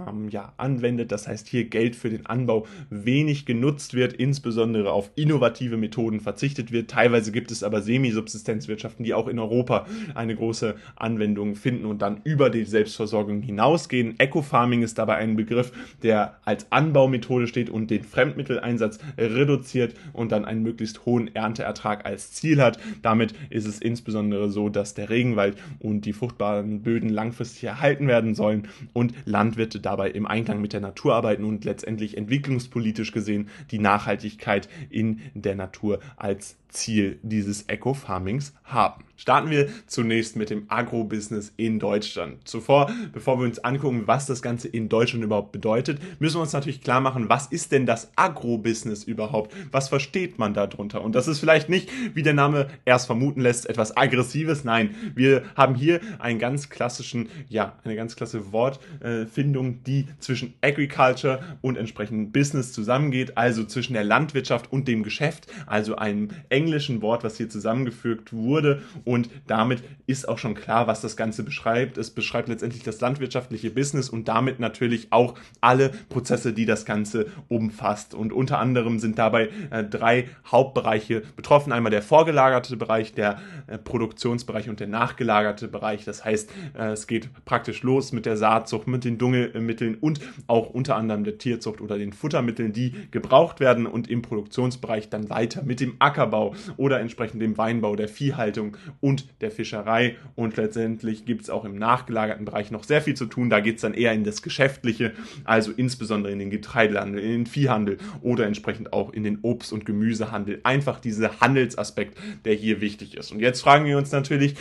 [0.07, 1.11] ähm, ja, anwendet.
[1.11, 6.71] Das heißt, hier Geld für den Anbau wenig genutzt wird, insbesondere auf innovative Methoden verzichtet
[6.71, 6.89] wird.
[6.89, 12.21] Teilweise gibt es aber Semi-Subsistenzwirtschaften, die auch in Europa eine große Anwendung finden und dann
[12.23, 14.17] über die Selbstversorgung hinausgehen.
[14.17, 20.31] Eco-Farming ist dabei ein Begriff, der als Anbaumethode steht und den fremden Fremdmitteleinsatz reduziert und
[20.31, 22.79] dann einen möglichst hohen Ernteertrag als Ziel hat.
[23.01, 28.35] Damit ist es insbesondere so, dass der Regenwald und die fruchtbaren Böden langfristig erhalten werden
[28.35, 33.79] sollen und Landwirte dabei im Einklang mit der Natur arbeiten und letztendlich entwicklungspolitisch gesehen die
[33.79, 39.05] Nachhaltigkeit in der Natur als Ziel dieses Eco-Farmings haben.
[39.17, 42.45] Starten wir zunächst mit dem Agrobusiness in Deutschland.
[42.47, 46.51] Zuvor, bevor wir uns angucken, was das Ganze in Deutschland überhaupt bedeutet, müssen wir uns
[46.51, 49.53] natürlich klar machen, was ist denn das Agrobusiness überhaupt?
[49.71, 51.03] Was versteht man darunter?
[51.03, 54.63] Und das ist vielleicht nicht, wie der Name erst vermuten lässt, etwas Aggressives.
[54.63, 61.39] Nein, wir haben hier einen ganz klassischen, ja, eine ganz klasse Wortfindung, die zwischen Agriculture
[61.61, 67.23] und entsprechend Business zusammengeht, also zwischen der Landwirtschaft und dem Geschäft, also einem englischen Wort,
[67.23, 71.97] was hier zusammengefügt wurde und damit ist auch schon klar, was das Ganze beschreibt.
[71.97, 77.27] Es beschreibt letztendlich das landwirtschaftliche Business und damit natürlich auch alle Prozesse, die das Ganze
[77.47, 78.14] umfasst.
[78.15, 81.71] Und unter anderem sind dabei äh, drei Hauptbereiche betroffen.
[81.71, 86.05] Einmal der vorgelagerte Bereich, der äh, Produktionsbereich und der nachgelagerte Bereich.
[86.05, 90.69] Das heißt, äh, es geht praktisch los mit der Saatzucht, mit den Düngemitteln und auch
[90.69, 95.63] unter anderem der Tierzucht oder den Futtermitteln, die gebraucht werden und im Produktionsbereich dann weiter
[95.63, 100.15] mit dem Ackerbau oder entsprechend dem Weinbau, der Viehhaltung und der Fischerei.
[100.35, 103.49] Und letztendlich gibt es auch im nachgelagerten Bereich noch sehr viel zu tun.
[103.49, 107.45] Da geht es dann eher in das Geschäftliche, also insbesondere in den Getreidehandel, in den
[107.45, 110.59] Viehhandel oder entsprechend auch in den Obst- und Gemüsehandel.
[110.63, 113.31] Einfach dieser Handelsaspekt, der hier wichtig ist.
[113.31, 114.55] Und jetzt fragen wir uns natürlich,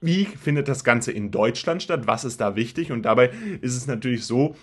[0.00, 2.06] wie findet das Ganze in Deutschland statt?
[2.06, 2.92] Was ist da wichtig?
[2.92, 3.30] Und dabei
[3.60, 4.54] ist es natürlich so,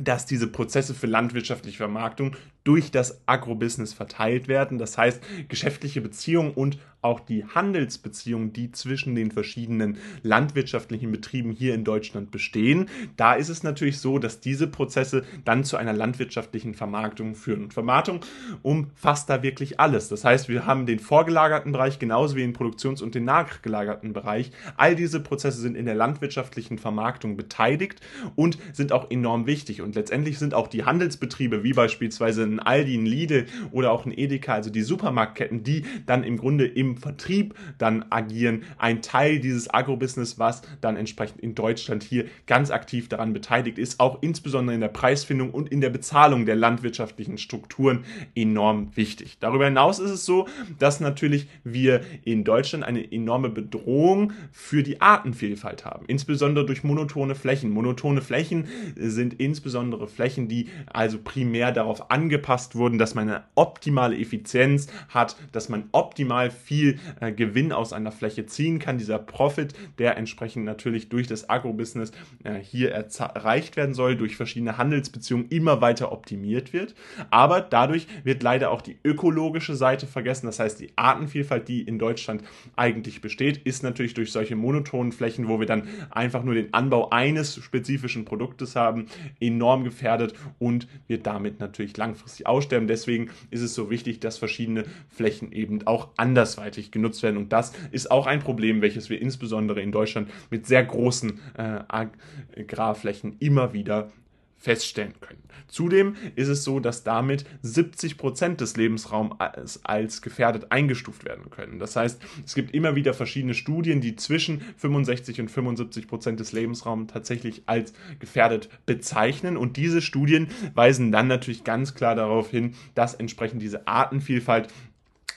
[0.00, 4.78] dass diese Prozesse für landwirtschaftliche Vermarktung durch das Agrobusiness verteilt werden.
[4.78, 11.72] Das heißt, geschäftliche Beziehungen und auch die Handelsbeziehungen, die zwischen den verschiedenen landwirtschaftlichen Betrieben hier
[11.74, 12.88] in Deutschland bestehen.
[13.16, 17.62] Da ist es natürlich so, dass diese Prozesse dann zu einer landwirtschaftlichen Vermarktung führen.
[17.64, 18.20] Und Vermarktung
[18.62, 20.08] umfasst da wirklich alles.
[20.08, 24.50] Das heißt, wir haben den vorgelagerten Bereich genauso wie den Produktions- und den nachgelagerten Bereich.
[24.76, 28.00] All diese Prozesse sind in der landwirtschaftlichen Vermarktung beteiligt
[28.34, 29.80] und sind auch enorm wichtig.
[29.80, 34.16] Und letztendlich sind auch die Handelsbetriebe, wie beispielsweise ein Aldi, ein Lidl oder auch ein
[34.16, 39.72] Edeka, also die Supermarktketten, die dann im Grunde im Vertrieb dann agieren, ein Teil dieses
[39.72, 44.80] Agrobusiness, was dann entsprechend in Deutschland hier ganz aktiv daran beteiligt ist, auch insbesondere in
[44.80, 49.38] der Preisfindung und in der Bezahlung der landwirtschaftlichen Strukturen enorm wichtig.
[49.40, 55.00] Darüber hinaus ist es so, dass natürlich wir in Deutschland eine enorme Bedrohung für die
[55.00, 57.70] Artenvielfalt haben, insbesondere durch monotone Flächen.
[57.70, 58.66] Monotone Flächen
[58.96, 65.36] sind insbesondere Flächen, die also primär darauf angepasst wurden, dass man eine optimale Effizienz hat,
[65.52, 68.98] dass man optimal viel äh, Gewinn aus einer Fläche ziehen kann.
[68.98, 72.12] Dieser Profit, der entsprechend natürlich durch das Agrobusiness
[72.44, 76.94] äh, hier erreicht werden soll, durch verschiedene Handelsbeziehungen immer weiter optimiert wird.
[77.30, 80.46] Aber dadurch wird leider auch die ökologische Seite vergessen.
[80.46, 82.42] Das heißt, die Artenvielfalt, die in Deutschland
[82.76, 87.10] eigentlich besteht, ist natürlich durch solche monotonen Flächen, wo wir dann einfach nur den Anbau
[87.10, 89.06] eines spezifischen Produktes haben,
[89.40, 92.88] enorm gefährdet und wird damit natürlich langfristig aussterben.
[92.88, 97.36] Deswegen ist es so wichtig, dass verschiedene Flächen eben auch anders andersweitig genutzt werden.
[97.36, 101.80] Und das ist auch ein Problem, welches wir insbesondere in Deutschland mit sehr großen äh,
[101.88, 104.10] Agrarflächen immer wieder
[104.58, 105.42] feststellen können.
[105.68, 109.36] Zudem ist es so, dass damit 70 Prozent des Lebensraums
[109.84, 111.78] als gefährdet eingestuft werden können.
[111.78, 116.52] Das heißt, es gibt immer wieder verschiedene Studien, die zwischen 65 und 75 Prozent des
[116.52, 119.56] Lebensraums tatsächlich als gefährdet bezeichnen.
[119.56, 124.68] Und diese Studien weisen dann natürlich ganz klar darauf hin, dass entsprechend diese Artenvielfalt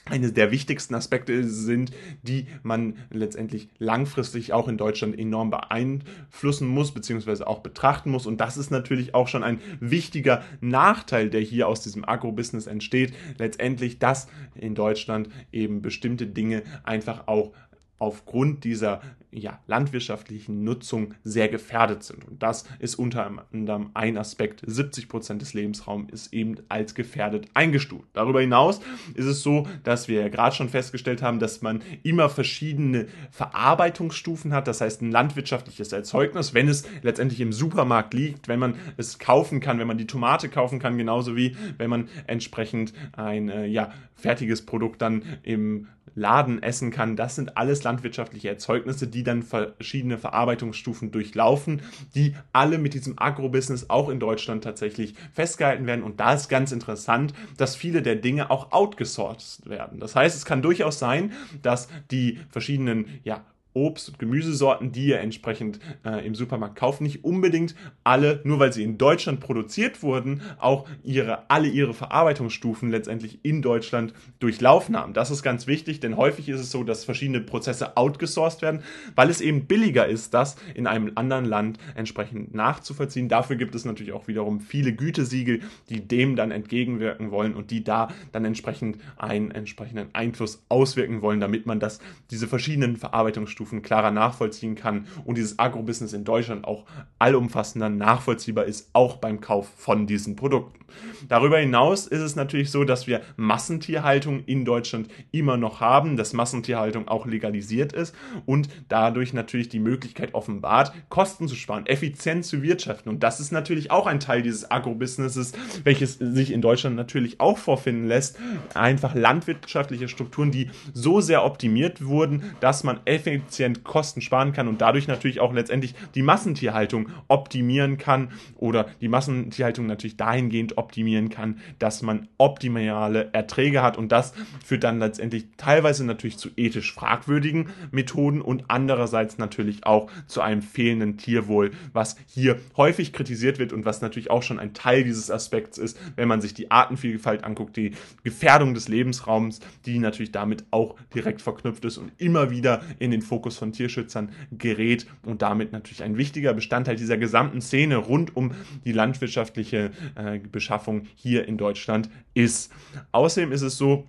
[0.06, 6.92] eine der wichtigsten Aspekte sind, die man letztendlich langfristig auch in Deutschland enorm beeinflussen muss,
[6.92, 8.26] beziehungsweise auch betrachten muss.
[8.26, 13.12] Und das ist natürlich auch schon ein wichtiger Nachteil, der hier aus diesem Agrobusiness entsteht.
[13.38, 17.52] Letztendlich, dass in Deutschland eben bestimmte Dinge einfach auch
[17.98, 19.02] aufgrund dieser
[19.32, 22.24] ja, landwirtschaftlichen Nutzung sehr gefährdet sind.
[22.26, 24.62] Und das ist unter anderem ein Aspekt.
[24.66, 28.08] 70 Prozent des Lebensraums ist eben als gefährdet eingestuft.
[28.12, 28.80] Darüber hinaus
[29.14, 34.52] ist es so, dass wir ja gerade schon festgestellt haben, dass man immer verschiedene Verarbeitungsstufen
[34.52, 34.66] hat.
[34.66, 39.60] Das heißt, ein landwirtschaftliches Erzeugnis, wenn es letztendlich im Supermarkt liegt, wenn man es kaufen
[39.60, 43.92] kann, wenn man die Tomate kaufen kann, genauso wie wenn man entsprechend ein äh, ja,
[44.14, 47.16] fertiges Produkt dann im Laden essen kann.
[47.16, 51.82] Das sind alles landwirtschaftliche Erzeugnisse, die dann verschiedene Verarbeitungsstufen durchlaufen,
[52.14, 56.02] die alle mit diesem Agrobusiness auch in Deutschland tatsächlich festgehalten werden.
[56.02, 60.00] Und da ist ganz interessant, dass viele der Dinge auch outgesourced werden.
[60.00, 65.20] Das heißt, es kann durchaus sein, dass die verschiedenen ja, Obst- und Gemüsesorten, die ihr
[65.20, 70.42] entsprechend äh, im Supermarkt kauft, nicht unbedingt alle, nur weil sie in Deutschland produziert wurden,
[70.58, 75.12] auch ihre, alle ihre Verarbeitungsstufen letztendlich in Deutschland durchlaufen haben.
[75.12, 78.82] Das ist ganz wichtig, denn häufig ist es so, dass verschiedene Prozesse outgesourced werden,
[79.14, 83.28] weil es eben billiger ist, das in einem anderen Land entsprechend nachzuvollziehen.
[83.28, 87.84] Dafür gibt es natürlich auch wiederum viele Gütesiegel, die dem dann entgegenwirken wollen und die
[87.84, 93.82] da dann entsprechend einen entsprechenden Einfluss auswirken wollen, damit man das, diese verschiedenen Verarbeitungsstufen Stufen
[93.82, 96.86] klarer nachvollziehen kann und dieses Agrobusiness in Deutschland auch
[97.18, 100.80] allumfassender nachvollziehbar ist, auch beim Kauf von diesen Produkten.
[101.28, 106.32] Darüber hinaus ist es natürlich so, dass wir Massentierhaltung in Deutschland immer noch haben, dass
[106.32, 108.14] Massentierhaltung auch legalisiert ist
[108.46, 113.08] und dadurch natürlich die Möglichkeit offenbart, Kosten zu sparen, effizient zu wirtschaften.
[113.08, 115.52] Und das ist natürlich auch ein Teil dieses Agrobusinesses,
[115.84, 118.38] welches sich in Deutschland natürlich auch vorfinden lässt.
[118.74, 124.68] Einfach landwirtschaftliche Strukturen, die so sehr optimiert wurden, dass man effizient effizient Kosten sparen kann
[124.68, 131.30] und dadurch natürlich auch letztendlich die Massentierhaltung optimieren kann oder die Massentierhaltung natürlich dahingehend optimieren
[131.30, 133.98] kann, dass man optimale Erträge hat.
[133.98, 134.34] Und das
[134.64, 140.62] führt dann letztendlich teilweise natürlich zu ethisch fragwürdigen Methoden und andererseits natürlich auch zu einem
[140.62, 145.30] fehlenden Tierwohl, was hier häufig kritisiert wird und was natürlich auch schon ein Teil dieses
[145.30, 150.64] Aspekts ist, wenn man sich die Artenvielfalt anguckt, die Gefährdung des Lebensraums, die natürlich damit
[150.70, 155.40] auch direkt verknüpft ist und immer wieder in den Fokus Fokus von Tierschützern gerät und
[155.40, 158.52] damit natürlich ein wichtiger Bestandteil dieser gesamten Szene rund um
[158.84, 162.70] die landwirtschaftliche äh, Beschaffung hier in Deutschland ist.
[163.12, 164.06] Außerdem ist es so,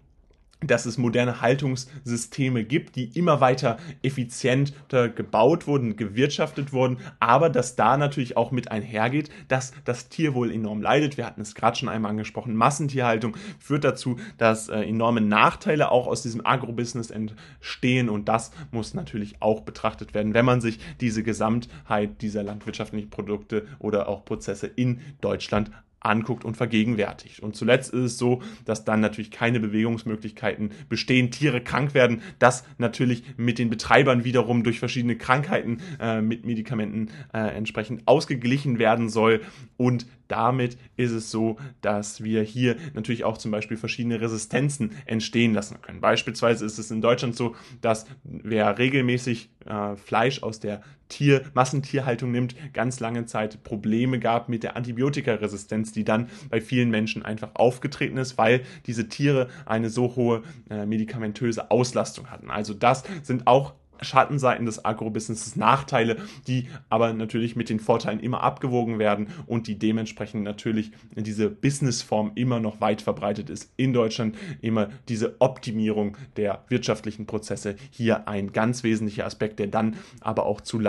[0.62, 7.76] dass es moderne Haltungssysteme gibt, die immer weiter effizienter gebaut wurden, gewirtschaftet wurden, aber dass
[7.76, 11.18] da natürlich auch mit einhergeht, dass das Tierwohl enorm leidet.
[11.18, 12.56] Wir hatten es gerade schon einmal angesprochen.
[12.56, 18.94] Massentierhaltung führt dazu, dass äh, enorme Nachteile auch aus diesem Agrobusiness entstehen und das muss
[18.94, 24.68] natürlich auch betrachtet werden, wenn man sich diese Gesamtheit dieser landwirtschaftlichen Produkte oder auch Prozesse
[24.68, 25.72] in Deutschland
[26.02, 27.40] anguckt und vergegenwärtigt.
[27.40, 32.66] Und zuletzt ist es so, dass dann natürlich keine Bewegungsmöglichkeiten bestehen, Tiere krank werden, das
[32.78, 39.10] natürlich mit den Betreibern wiederum durch verschiedene Krankheiten äh, mit Medikamenten äh, entsprechend ausgeglichen werden
[39.10, 39.42] soll
[39.78, 45.54] und damit ist es so, dass wir hier natürlich auch zum Beispiel verschiedene Resistenzen entstehen
[45.54, 46.00] lassen können.
[46.00, 52.32] Beispielsweise ist es in Deutschland so, dass wer regelmäßig äh, Fleisch aus der Tier, Massentierhaltung
[52.32, 57.52] nimmt, ganz lange Zeit Probleme gab mit der Antibiotikaresistenz, die dann bei vielen Menschen einfach
[57.56, 62.50] aufgetreten ist, weil diese Tiere eine so hohe äh, medikamentöse Auslastung hatten.
[62.50, 68.44] Also das sind auch Schattenseiten des Agrobusinesses, Nachteile, die aber natürlich mit den Vorteilen immer
[68.44, 74.36] abgewogen werden und die dementsprechend natürlich diese Businessform immer noch weit verbreitet ist in Deutschland.
[74.62, 80.62] Immer diese Optimierung der wirtschaftlichen Prozesse hier ein ganz wesentlicher Aspekt, der dann aber auch
[80.62, 80.82] zu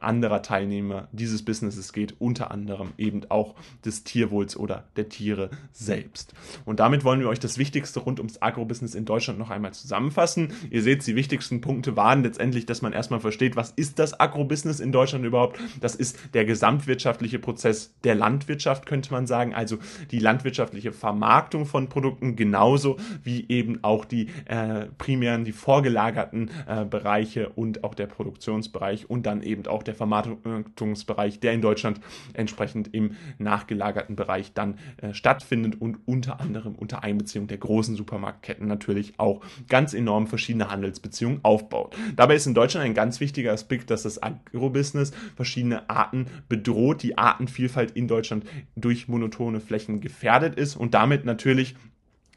[0.00, 6.34] anderer Teilnehmer dieses Businesses geht, unter anderem eben auch des Tierwohls oder der Tiere selbst.
[6.64, 10.52] Und damit wollen wir euch das Wichtigste rund ums Agrobusiness in Deutschland noch einmal zusammenfassen.
[10.70, 14.20] Ihr seht, die wichtigsten Punkte waren letztendlich letztendlich, dass man erstmal versteht, was ist das
[14.20, 15.58] Agrobusiness in Deutschland überhaupt?
[15.80, 19.54] Das ist der gesamtwirtschaftliche Prozess der Landwirtschaft, könnte man sagen.
[19.54, 19.78] Also
[20.10, 26.84] die landwirtschaftliche Vermarktung von Produkten genauso wie eben auch die äh, primären, die vorgelagerten äh,
[26.84, 32.00] Bereiche und auch der Produktionsbereich und dann eben auch der Vermarktungsbereich, der in Deutschland
[32.34, 38.68] entsprechend im nachgelagerten Bereich dann äh, stattfindet und unter anderem unter Einbeziehung der großen Supermarktketten
[38.68, 41.96] natürlich auch ganz enorm verschiedene Handelsbeziehungen aufbaut.
[42.16, 47.18] Dabei ist in Deutschland ein ganz wichtiger Aspekt, dass das Agrobusiness verschiedene Arten bedroht, die
[47.18, 48.44] Artenvielfalt in Deutschland
[48.76, 51.74] durch monotone Flächen gefährdet ist und damit natürlich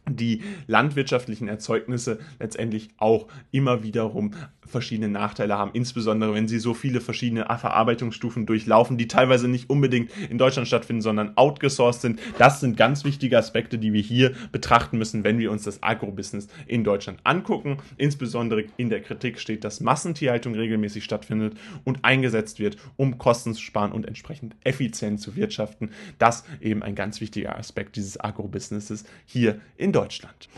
[0.10, 4.32] die landwirtschaftlichen Erzeugnisse letztendlich auch immer wiederum
[4.68, 10.12] verschiedene Nachteile haben, insbesondere wenn sie so viele verschiedene Verarbeitungsstufen durchlaufen, die teilweise nicht unbedingt
[10.30, 12.20] in Deutschland stattfinden, sondern outgesourced sind.
[12.38, 16.48] Das sind ganz wichtige Aspekte, die wir hier betrachten müssen, wenn wir uns das Agrobusiness
[16.68, 17.78] in Deutschland angucken.
[17.98, 23.62] Insbesondere in der Kritik steht, dass Massentierhaltung regelmäßig stattfindet und eingesetzt wird, um Kosten zu
[23.62, 25.92] sparen und entsprechend effizient zu wirtschaften.
[26.20, 30.50] Das eben ein ganz wichtiger Aspekt dieses Agrobusinesses hier in Deutschland.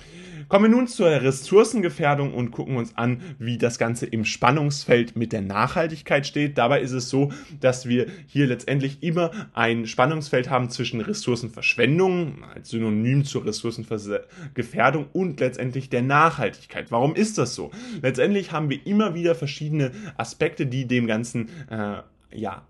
[0.48, 5.34] Kommen wir nun zur Ressourcengefährdung und gucken uns an, wie das Ganze im Spannungsfeld mit
[5.34, 6.58] der Nachhaltigkeit steht.
[6.58, 12.70] Dabei ist es so, dass wir hier letztendlich immer ein Spannungsfeld haben zwischen Ressourcenverschwendung als
[12.70, 16.92] Synonym zur Ressourcengefährdung und letztendlich der Nachhaltigkeit.
[16.92, 17.72] Warum ist das so?
[18.02, 22.02] Letztendlich haben wir immer wieder verschiedene Aspekte, die dem Ganzen äh,
[22.34, 22.66] ja,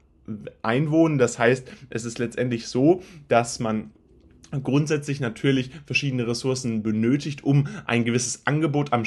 [0.61, 1.17] einwohnen.
[1.17, 3.91] Das heißt, es ist letztendlich so, dass man
[4.63, 9.05] grundsätzlich natürlich verschiedene Ressourcen benötigt, um ein gewisses Angebot an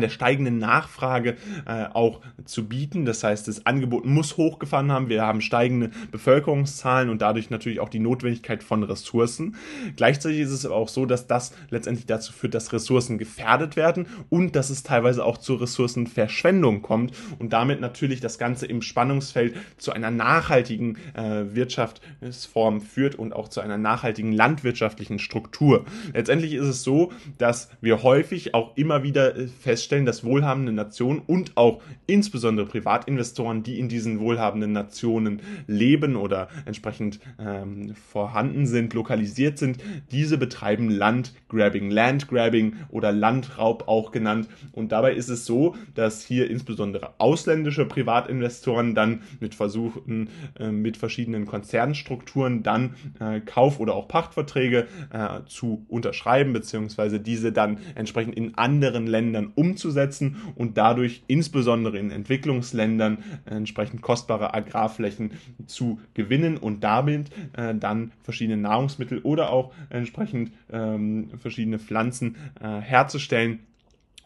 [0.00, 1.36] der steigenden Nachfrage
[1.66, 3.04] äh, auch zu bieten.
[3.04, 5.08] Das heißt, das Angebot muss hochgefahren haben.
[5.08, 9.56] Wir haben steigende Bevölkerungszahlen und dadurch natürlich auch die Notwendigkeit von Ressourcen.
[9.96, 14.06] Gleichzeitig ist es aber auch so, dass das letztendlich dazu führt, dass Ressourcen gefährdet werden
[14.30, 19.56] und dass es teilweise auch zur Ressourcenverschwendung kommt und damit natürlich das Ganze im Spannungsfeld
[19.78, 25.84] zu einer nachhaltigen äh, Wirtschaftsform führt und auch zu einer nachhaltigen Landwirtschaft gesellschaftlichen Struktur.
[26.12, 31.22] Letztendlich ist es so, dass wir häufig auch immer wieder äh, feststellen, dass wohlhabende Nationen
[31.26, 38.92] und auch insbesondere Privatinvestoren, die in diesen wohlhabenden Nationen leben oder entsprechend ähm, vorhanden sind,
[38.94, 39.78] lokalisiert sind,
[40.10, 44.48] diese betreiben Landgrabbing, Landgrabbing oder Landraub auch genannt.
[44.72, 50.28] Und dabei ist es so, dass hier insbesondere ausländische Privatinvestoren dann mit Versuchen,
[50.58, 57.20] äh, mit verschiedenen Konzernstrukturen dann äh, Kauf- oder auch Pachtverträge Verträge äh, zu unterschreiben, beziehungsweise
[57.20, 65.32] diese dann entsprechend in anderen Ländern umzusetzen und dadurch insbesondere in Entwicklungsländern entsprechend kostbare Agrarflächen
[65.66, 72.80] zu gewinnen und damit äh, dann verschiedene Nahrungsmittel oder auch entsprechend ähm, verschiedene Pflanzen äh,
[72.80, 73.60] herzustellen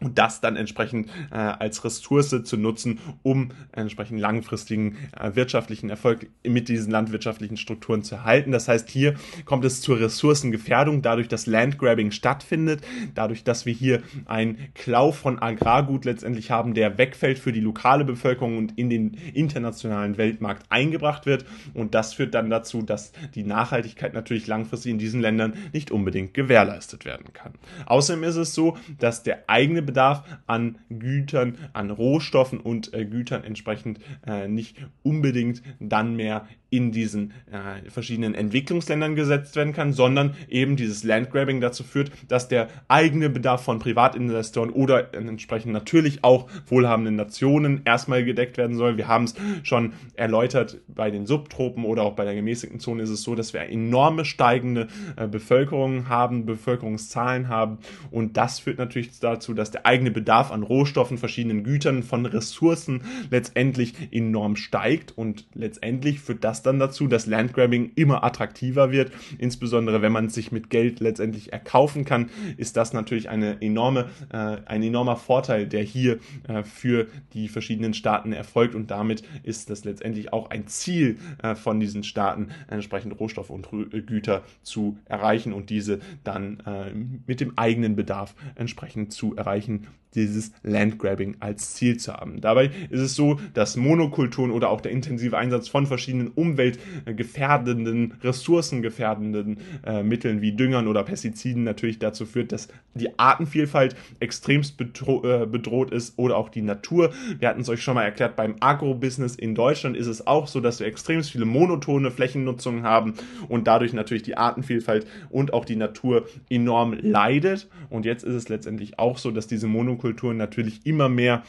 [0.00, 6.28] und das dann entsprechend äh, als Ressource zu nutzen, um entsprechend langfristigen äh, wirtschaftlichen Erfolg
[6.44, 8.52] mit diesen landwirtschaftlichen Strukturen zu erhalten.
[8.52, 12.82] Das heißt, hier kommt es zur Ressourcengefährdung, dadurch, dass Landgrabbing stattfindet,
[13.14, 18.04] dadurch, dass wir hier einen Klau von Agrargut letztendlich haben, der wegfällt für die lokale
[18.04, 21.44] Bevölkerung und in den internationalen Weltmarkt eingebracht wird.
[21.74, 26.34] Und das führt dann dazu, dass die Nachhaltigkeit natürlich langfristig in diesen Ländern nicht unbedingt
[26.34, 27.54] gewährleistet werden kann.
[27.86, 33.42] Außerdem ist es so, dass der eigene Bedarf an Gütern, an Rohstoffen und äh, Gütern
[33.42, 40.34] entsprechend äh, nicht unbedingt dann mehr in diesen äh, verschiedenen Entwicklungsländern gesetzt werden kann, sondern
[40.48, 46.48] eben dieses Landgrabbing dazu führt, dass der eigene Bedarf von Privatinvestoren oder entsprechend natürlich auch
[46.66, 48.98] wohlhabenden Nationen erstmal gedeckt werden soll.
[48.98, 53.10] Wir haben es schon erläutert, bei den Subtropen oder auch bei der gemäßigten Zone ist
[53.10, 57.78] es so, dass wir enorme steigende äh, Bevölkerung haben, Bevölkerungszahlen haben
[58.10, 63.02] und das führt natürlich dazu, dass der eigene Bedarf an Rohstoffen, verschiedenen Gütern, von Ressourcen
[63.30, 69.12] letztendlich enorm steigt und letztendlich führt das das dann dazu, dass Landgrabbing immer attraktiver wird.
[69.38, 74.56] Insbesondere wenn man sich mit Geld letztendlich erkaufen kann, ist das natürlich eine enorme, äh,
[74.66, 79.84] ein enormer Vorteil, der hier äh, für die verschiedenen Staaten erfolgt und damit ist das
[79.84, 85.70] letztendlich auch ein Ziel äh, von diesen Staaten, entsprechend Rohstoffe und Güter zu erreichen und
[85.70, 86.92] diese dann äh,
[87.26, 92.40] mit dem eigenen Bedarf entsprechend zu erreichen, dieses Landgrabbing als Ziel zu haben.
[92.40, 99.58] Dabei ist es so, dass Monokulturen oder auch der intensive Einsatz von verschiedenen umweltgefährdenden, ressourcengefährdenden
[99.86, 105.46] äh, Mitteln wie Düngern oder Pestiziden natürlich dazu führt, dass die Artenvielfalt extremst bedro äh,
[105.46, 107.12] bedroht ist oder auch die Natur.
[107.38, 110.60] Wir hatten es euch schon mal erklärt, beim Agrobusiness in Deutschland ist es auch so,
[110.60, 113.14] dass wir extremst viele monotone Flächennutzungen haben
[113.48, 117.68] und dadurch natürlich die Artenvielfalt und auch die Natur enorm leidet.
[117.90, 119.97] Und jetzt ist es letztendlich auch so, dass diese Monokulturen
[120.36, 121.42] natürlich immer mehr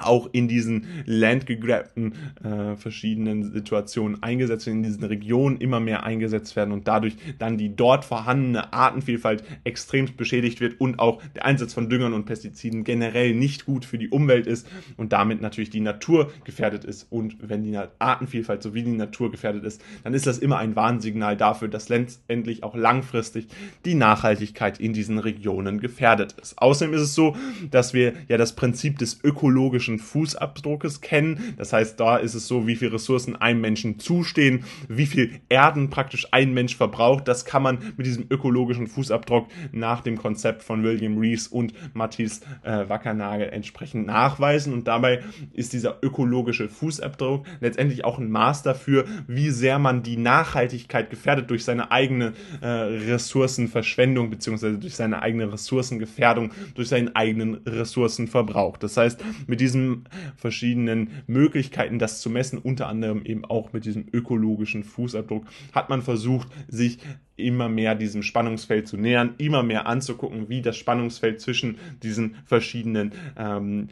[0.00, 6.56] auch in diesen landgegrabten äh, verschiedenen Situationen eingesetzt werden, in diesen Regionen immer mehr eingesetzt
[6.56, 11.74] werden und dadurch dann die dort vorhandene Artenvielfalt extremst beschädigt wird und auch der Einsatz
[11.74, 15.80] von Düngern und Pestiziden generell nicht gut für die Umwelt ist und damit natürlich die
[15.80, 17.06] Natur gefährdet ist.
[17.10, 21.36] Und wenn die Artenvielfalt sowie die Natur gefährdet ist, dann ist das immer ein Warnsignal
[21.36, 23.48] dafür, dass letztendlich auch langfristig
[23.84, 26.58] die Nachhaltigkeit in diesen Regionen gefährdet ist.
[26.58, 27.36] Außerdem ist es so,
[27.70, 31.54] dass wir ja das Prinzip des ökologischen ökologischen Fußabdruckes kennen.
[31.56, 35.90] Das heißt, da ist es so, wie viel Ressourcen einem Menschen zustehen, wie viel Erden
[35.90, 37.28] praktisch ein Mensch verbraucht.
[37.28, 42.40] Das kann man mit diesem ökologischen Fußabdruck nach dem Konzept von William Rees und Matthias
[42.62, 44.72] äh, Wackernagel entsprechend nachweisen.
[44.72, 45.22] Und dabei
[45.52, 51.50] ist dieser ökologische Fußabdruck letztendlich auch ein Maß dafür, wie sehr man die Nachhaltigkeit gefährdet
[51.50, 58.76] durch seine eigene äh, Ressourcenverschwendung beziehungsweise durch seine eigene Ressourcengefährdung, durch seinen eigenen Ressourcenverbrauch.
[58.76, 60.04] Das heißt, mit diesem diesen
[60.36, 66.02] verschiedenen Möglichkeiten, das zu messen, unter anderem eben auch mit diesem ökologischen Fußabdruck, hat man
[66.02, 66.98] versucht, sich
[67.36, 73.12] immer mehr diesem Spannungsfeld zu nähern, immer mehr anzugucken, wie das Spannungsfeld zwischen diesen verschiedenen
[73.36, 73.88] ähm,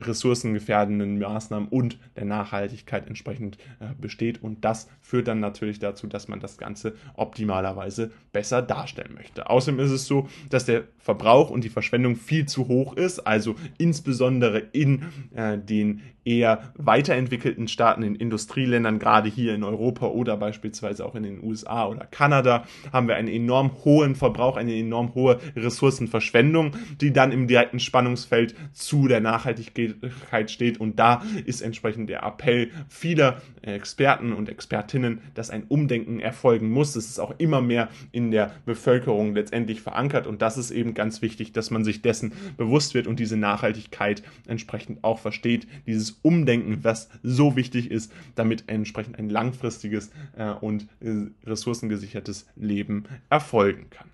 [0.00, 4.42] ressourcengefährdenden Maßnahmen und der Nachhaltigkeit entsprechend äh, besteht.
[4.42, 9.48] Und das führt dann natürlich dazu, dass man das Ganze optimalerweise besser darstellen möchte.
[9.48, 13.56] Außerdem ist es so, dass der Verbrauch und die Verschwendung viel zu hoch ist, also
[13.78, 21.04] insbesondere in äh, den eher weiterentwickelten Staaten, in Industrieländern, gerade hier in Europa oder beispielsweise
[21.04, 25.38] auch in den USA oder Kanada, haben wir einen enorm hohen Verbrauch, eine enorm hohe
[25.56, 30.80] Ressourcenverschwendung, die dann im direkten Spannungsfeld zu der Nachhaltigkeit steht.
[30.80, 36.96] Und da ist entsprechend der Appell vieler Experten und Expertinnen, dass ein Umdenken erfolgen muss.
[36.96, 40.26] Es ist auch immer mehr in der Bevölkerung letztendlich verankert.
[40.26, 44.22] Und das ist eben ganz wichtig, dass man sich dessen bewusst wird und diese Nachhaltigkeit
[44.46, 45.66] entsprechend auch versteht.
[45.86, 53.04] Dieses Umdenken, was so wichtig ist, damit entsprechend ein langfristiges äh, und äh, ressourcengesichertes Leben
[53.28, 54.08] erfolgen kann.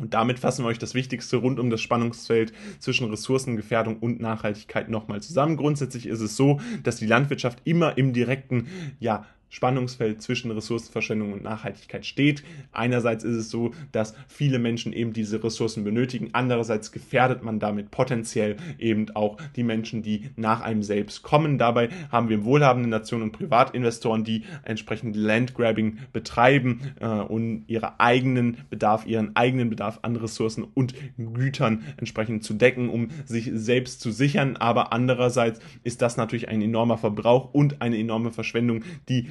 [0.00, 4.88] Und damit fassen wir euch das Wichtigste rund um das Spannungsfeld zwischen Ressourcengefährdung und Nachhaltigkeit
[4.88, 5.56] nochmal zusammen.
[5.56, 11.42] Grundsätzlich ist es so, dass die Landwirtschaft immer im direkten, ja, Spannungsfeld zwischen Ressourcenverschwendung und
[11.42, 12.44] Nachhaltigkeit steht.
[12.72, 17.90] Einerseits ist es so, dass viele Menschen eben diese Ressourcen benötigen, andererseits gefährdet man damit
[17.90, 21.58] potenziell eben auch die Menschen, die nach einem selbst kommen.
[21.58, 28.58] Dabei haben wir wohlhabende Nationen und Privatinvestoren, die entsprechend Landgrabbing betreiben äh, und ihre eigenen
[28.70, 34.12] Bedarf, ihren eigenen Bedarf an Ressourcen und Gütern entsprechend zu decken, um sich selbst zu
[34.12, 34.56] sichern.
[34.56, 39.28] Aber andererseits ist das natürlich ein enormer Verbrauch und eine enorme Verschwendung, die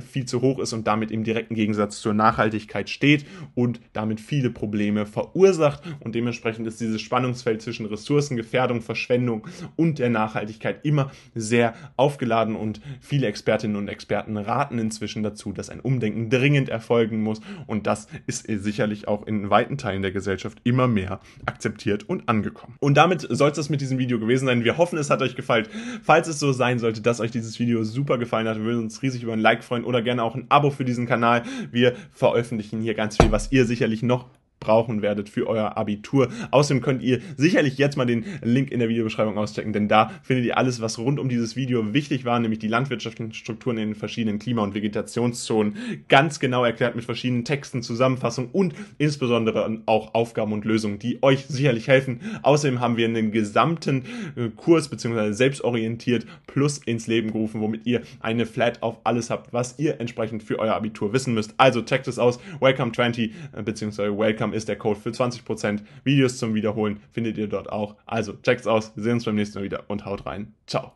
[0.00, 4.50] viel zu hoch ist und damit im direkten Gegensatz zur Nachhaltigkeit steht und damit viele
[4.50, 5.82] Probleme verursacht.
[6.00, 9.46] Und dementsprechend ist dieses Spannungsfeld zwischen Ressourcengefährdung, Verschwendung
[9.76, 15.70] und der Nachhaltigkeit immer sehr aufgeladen und viele Expertinnen und Experten raten inzwischen dazu, dass
[15.70, 20.58] ein Umdenken dringend erfolgen muss und das ist sicherlich auch in weiten Teilen der Gesellschaft
[20.64, 22.76] immer mehr akzeptiert und angekommen.
[22.80, 24.64] Und damit soll es das mit diesem Video gewesen sein.
[24.64, 25.66] Wir hoffen, es hat euch gefallen.
[26.02, 29.02] Falls es so sein sollte, dass euch dieses Video super gefallen hat, würden wir uns
[29.02, 31.42] riesig über ein Like freuen oder gerne auch ein Abo für diesen Kanal.
[31.70, 34.26] Wir veröffentlichen hier ganz viel, was ihr sicherlich noch
[34.60, 36.28] brauchen werdet für euer Abitur.
[36.50, 40.46] Außerdem könnt ihr sicherlich jetzt mal den Link in der Videobeschreibung auschecken, denn da findet
[40.46, 43.94] ihr alles, was rund um dieses Video wichtig war, nämlich die landwirtschaftlichen Strukturen in den
[43.94, 45.76] verschiedenen Klima- und Vegetationszonen,
[46.08, 51.46] ganz genau erklärt mit verschiedenen Texten, Zusammenfassungen und insbesondere auch Aufgaben und Lösungen, die euch
[51.46, 52.20] sicherlich helfen.
[52.42, 54.04] Außerdem haben wir einen gesamten
[54.36, 55.32] äh, Kurs bzw.
[55.32, 60.42] selbstorientiert plus ins Leben gerufen, womit ihr eine Flat auf alles habt, was ihr entsprechend
[60.42, 61.54] für euer Abitur wissen müsst.
[61.56, 62.38] Also checkt es aus.
[62.60, 64.18] Welcome 20 äh, bzw.
[64.18, 65.80] Welcome Instagram ist der Code für 20%.
[66.04, 67.96] Videos zum Wiederholen findet ihr dort auch.
[68.06, 68.92] Also checkt's aus.
[68.96, 70.54] Wir sehen uns beim nächsten Mal wieder und haut rein.
[70.66, 70.92] Ciao.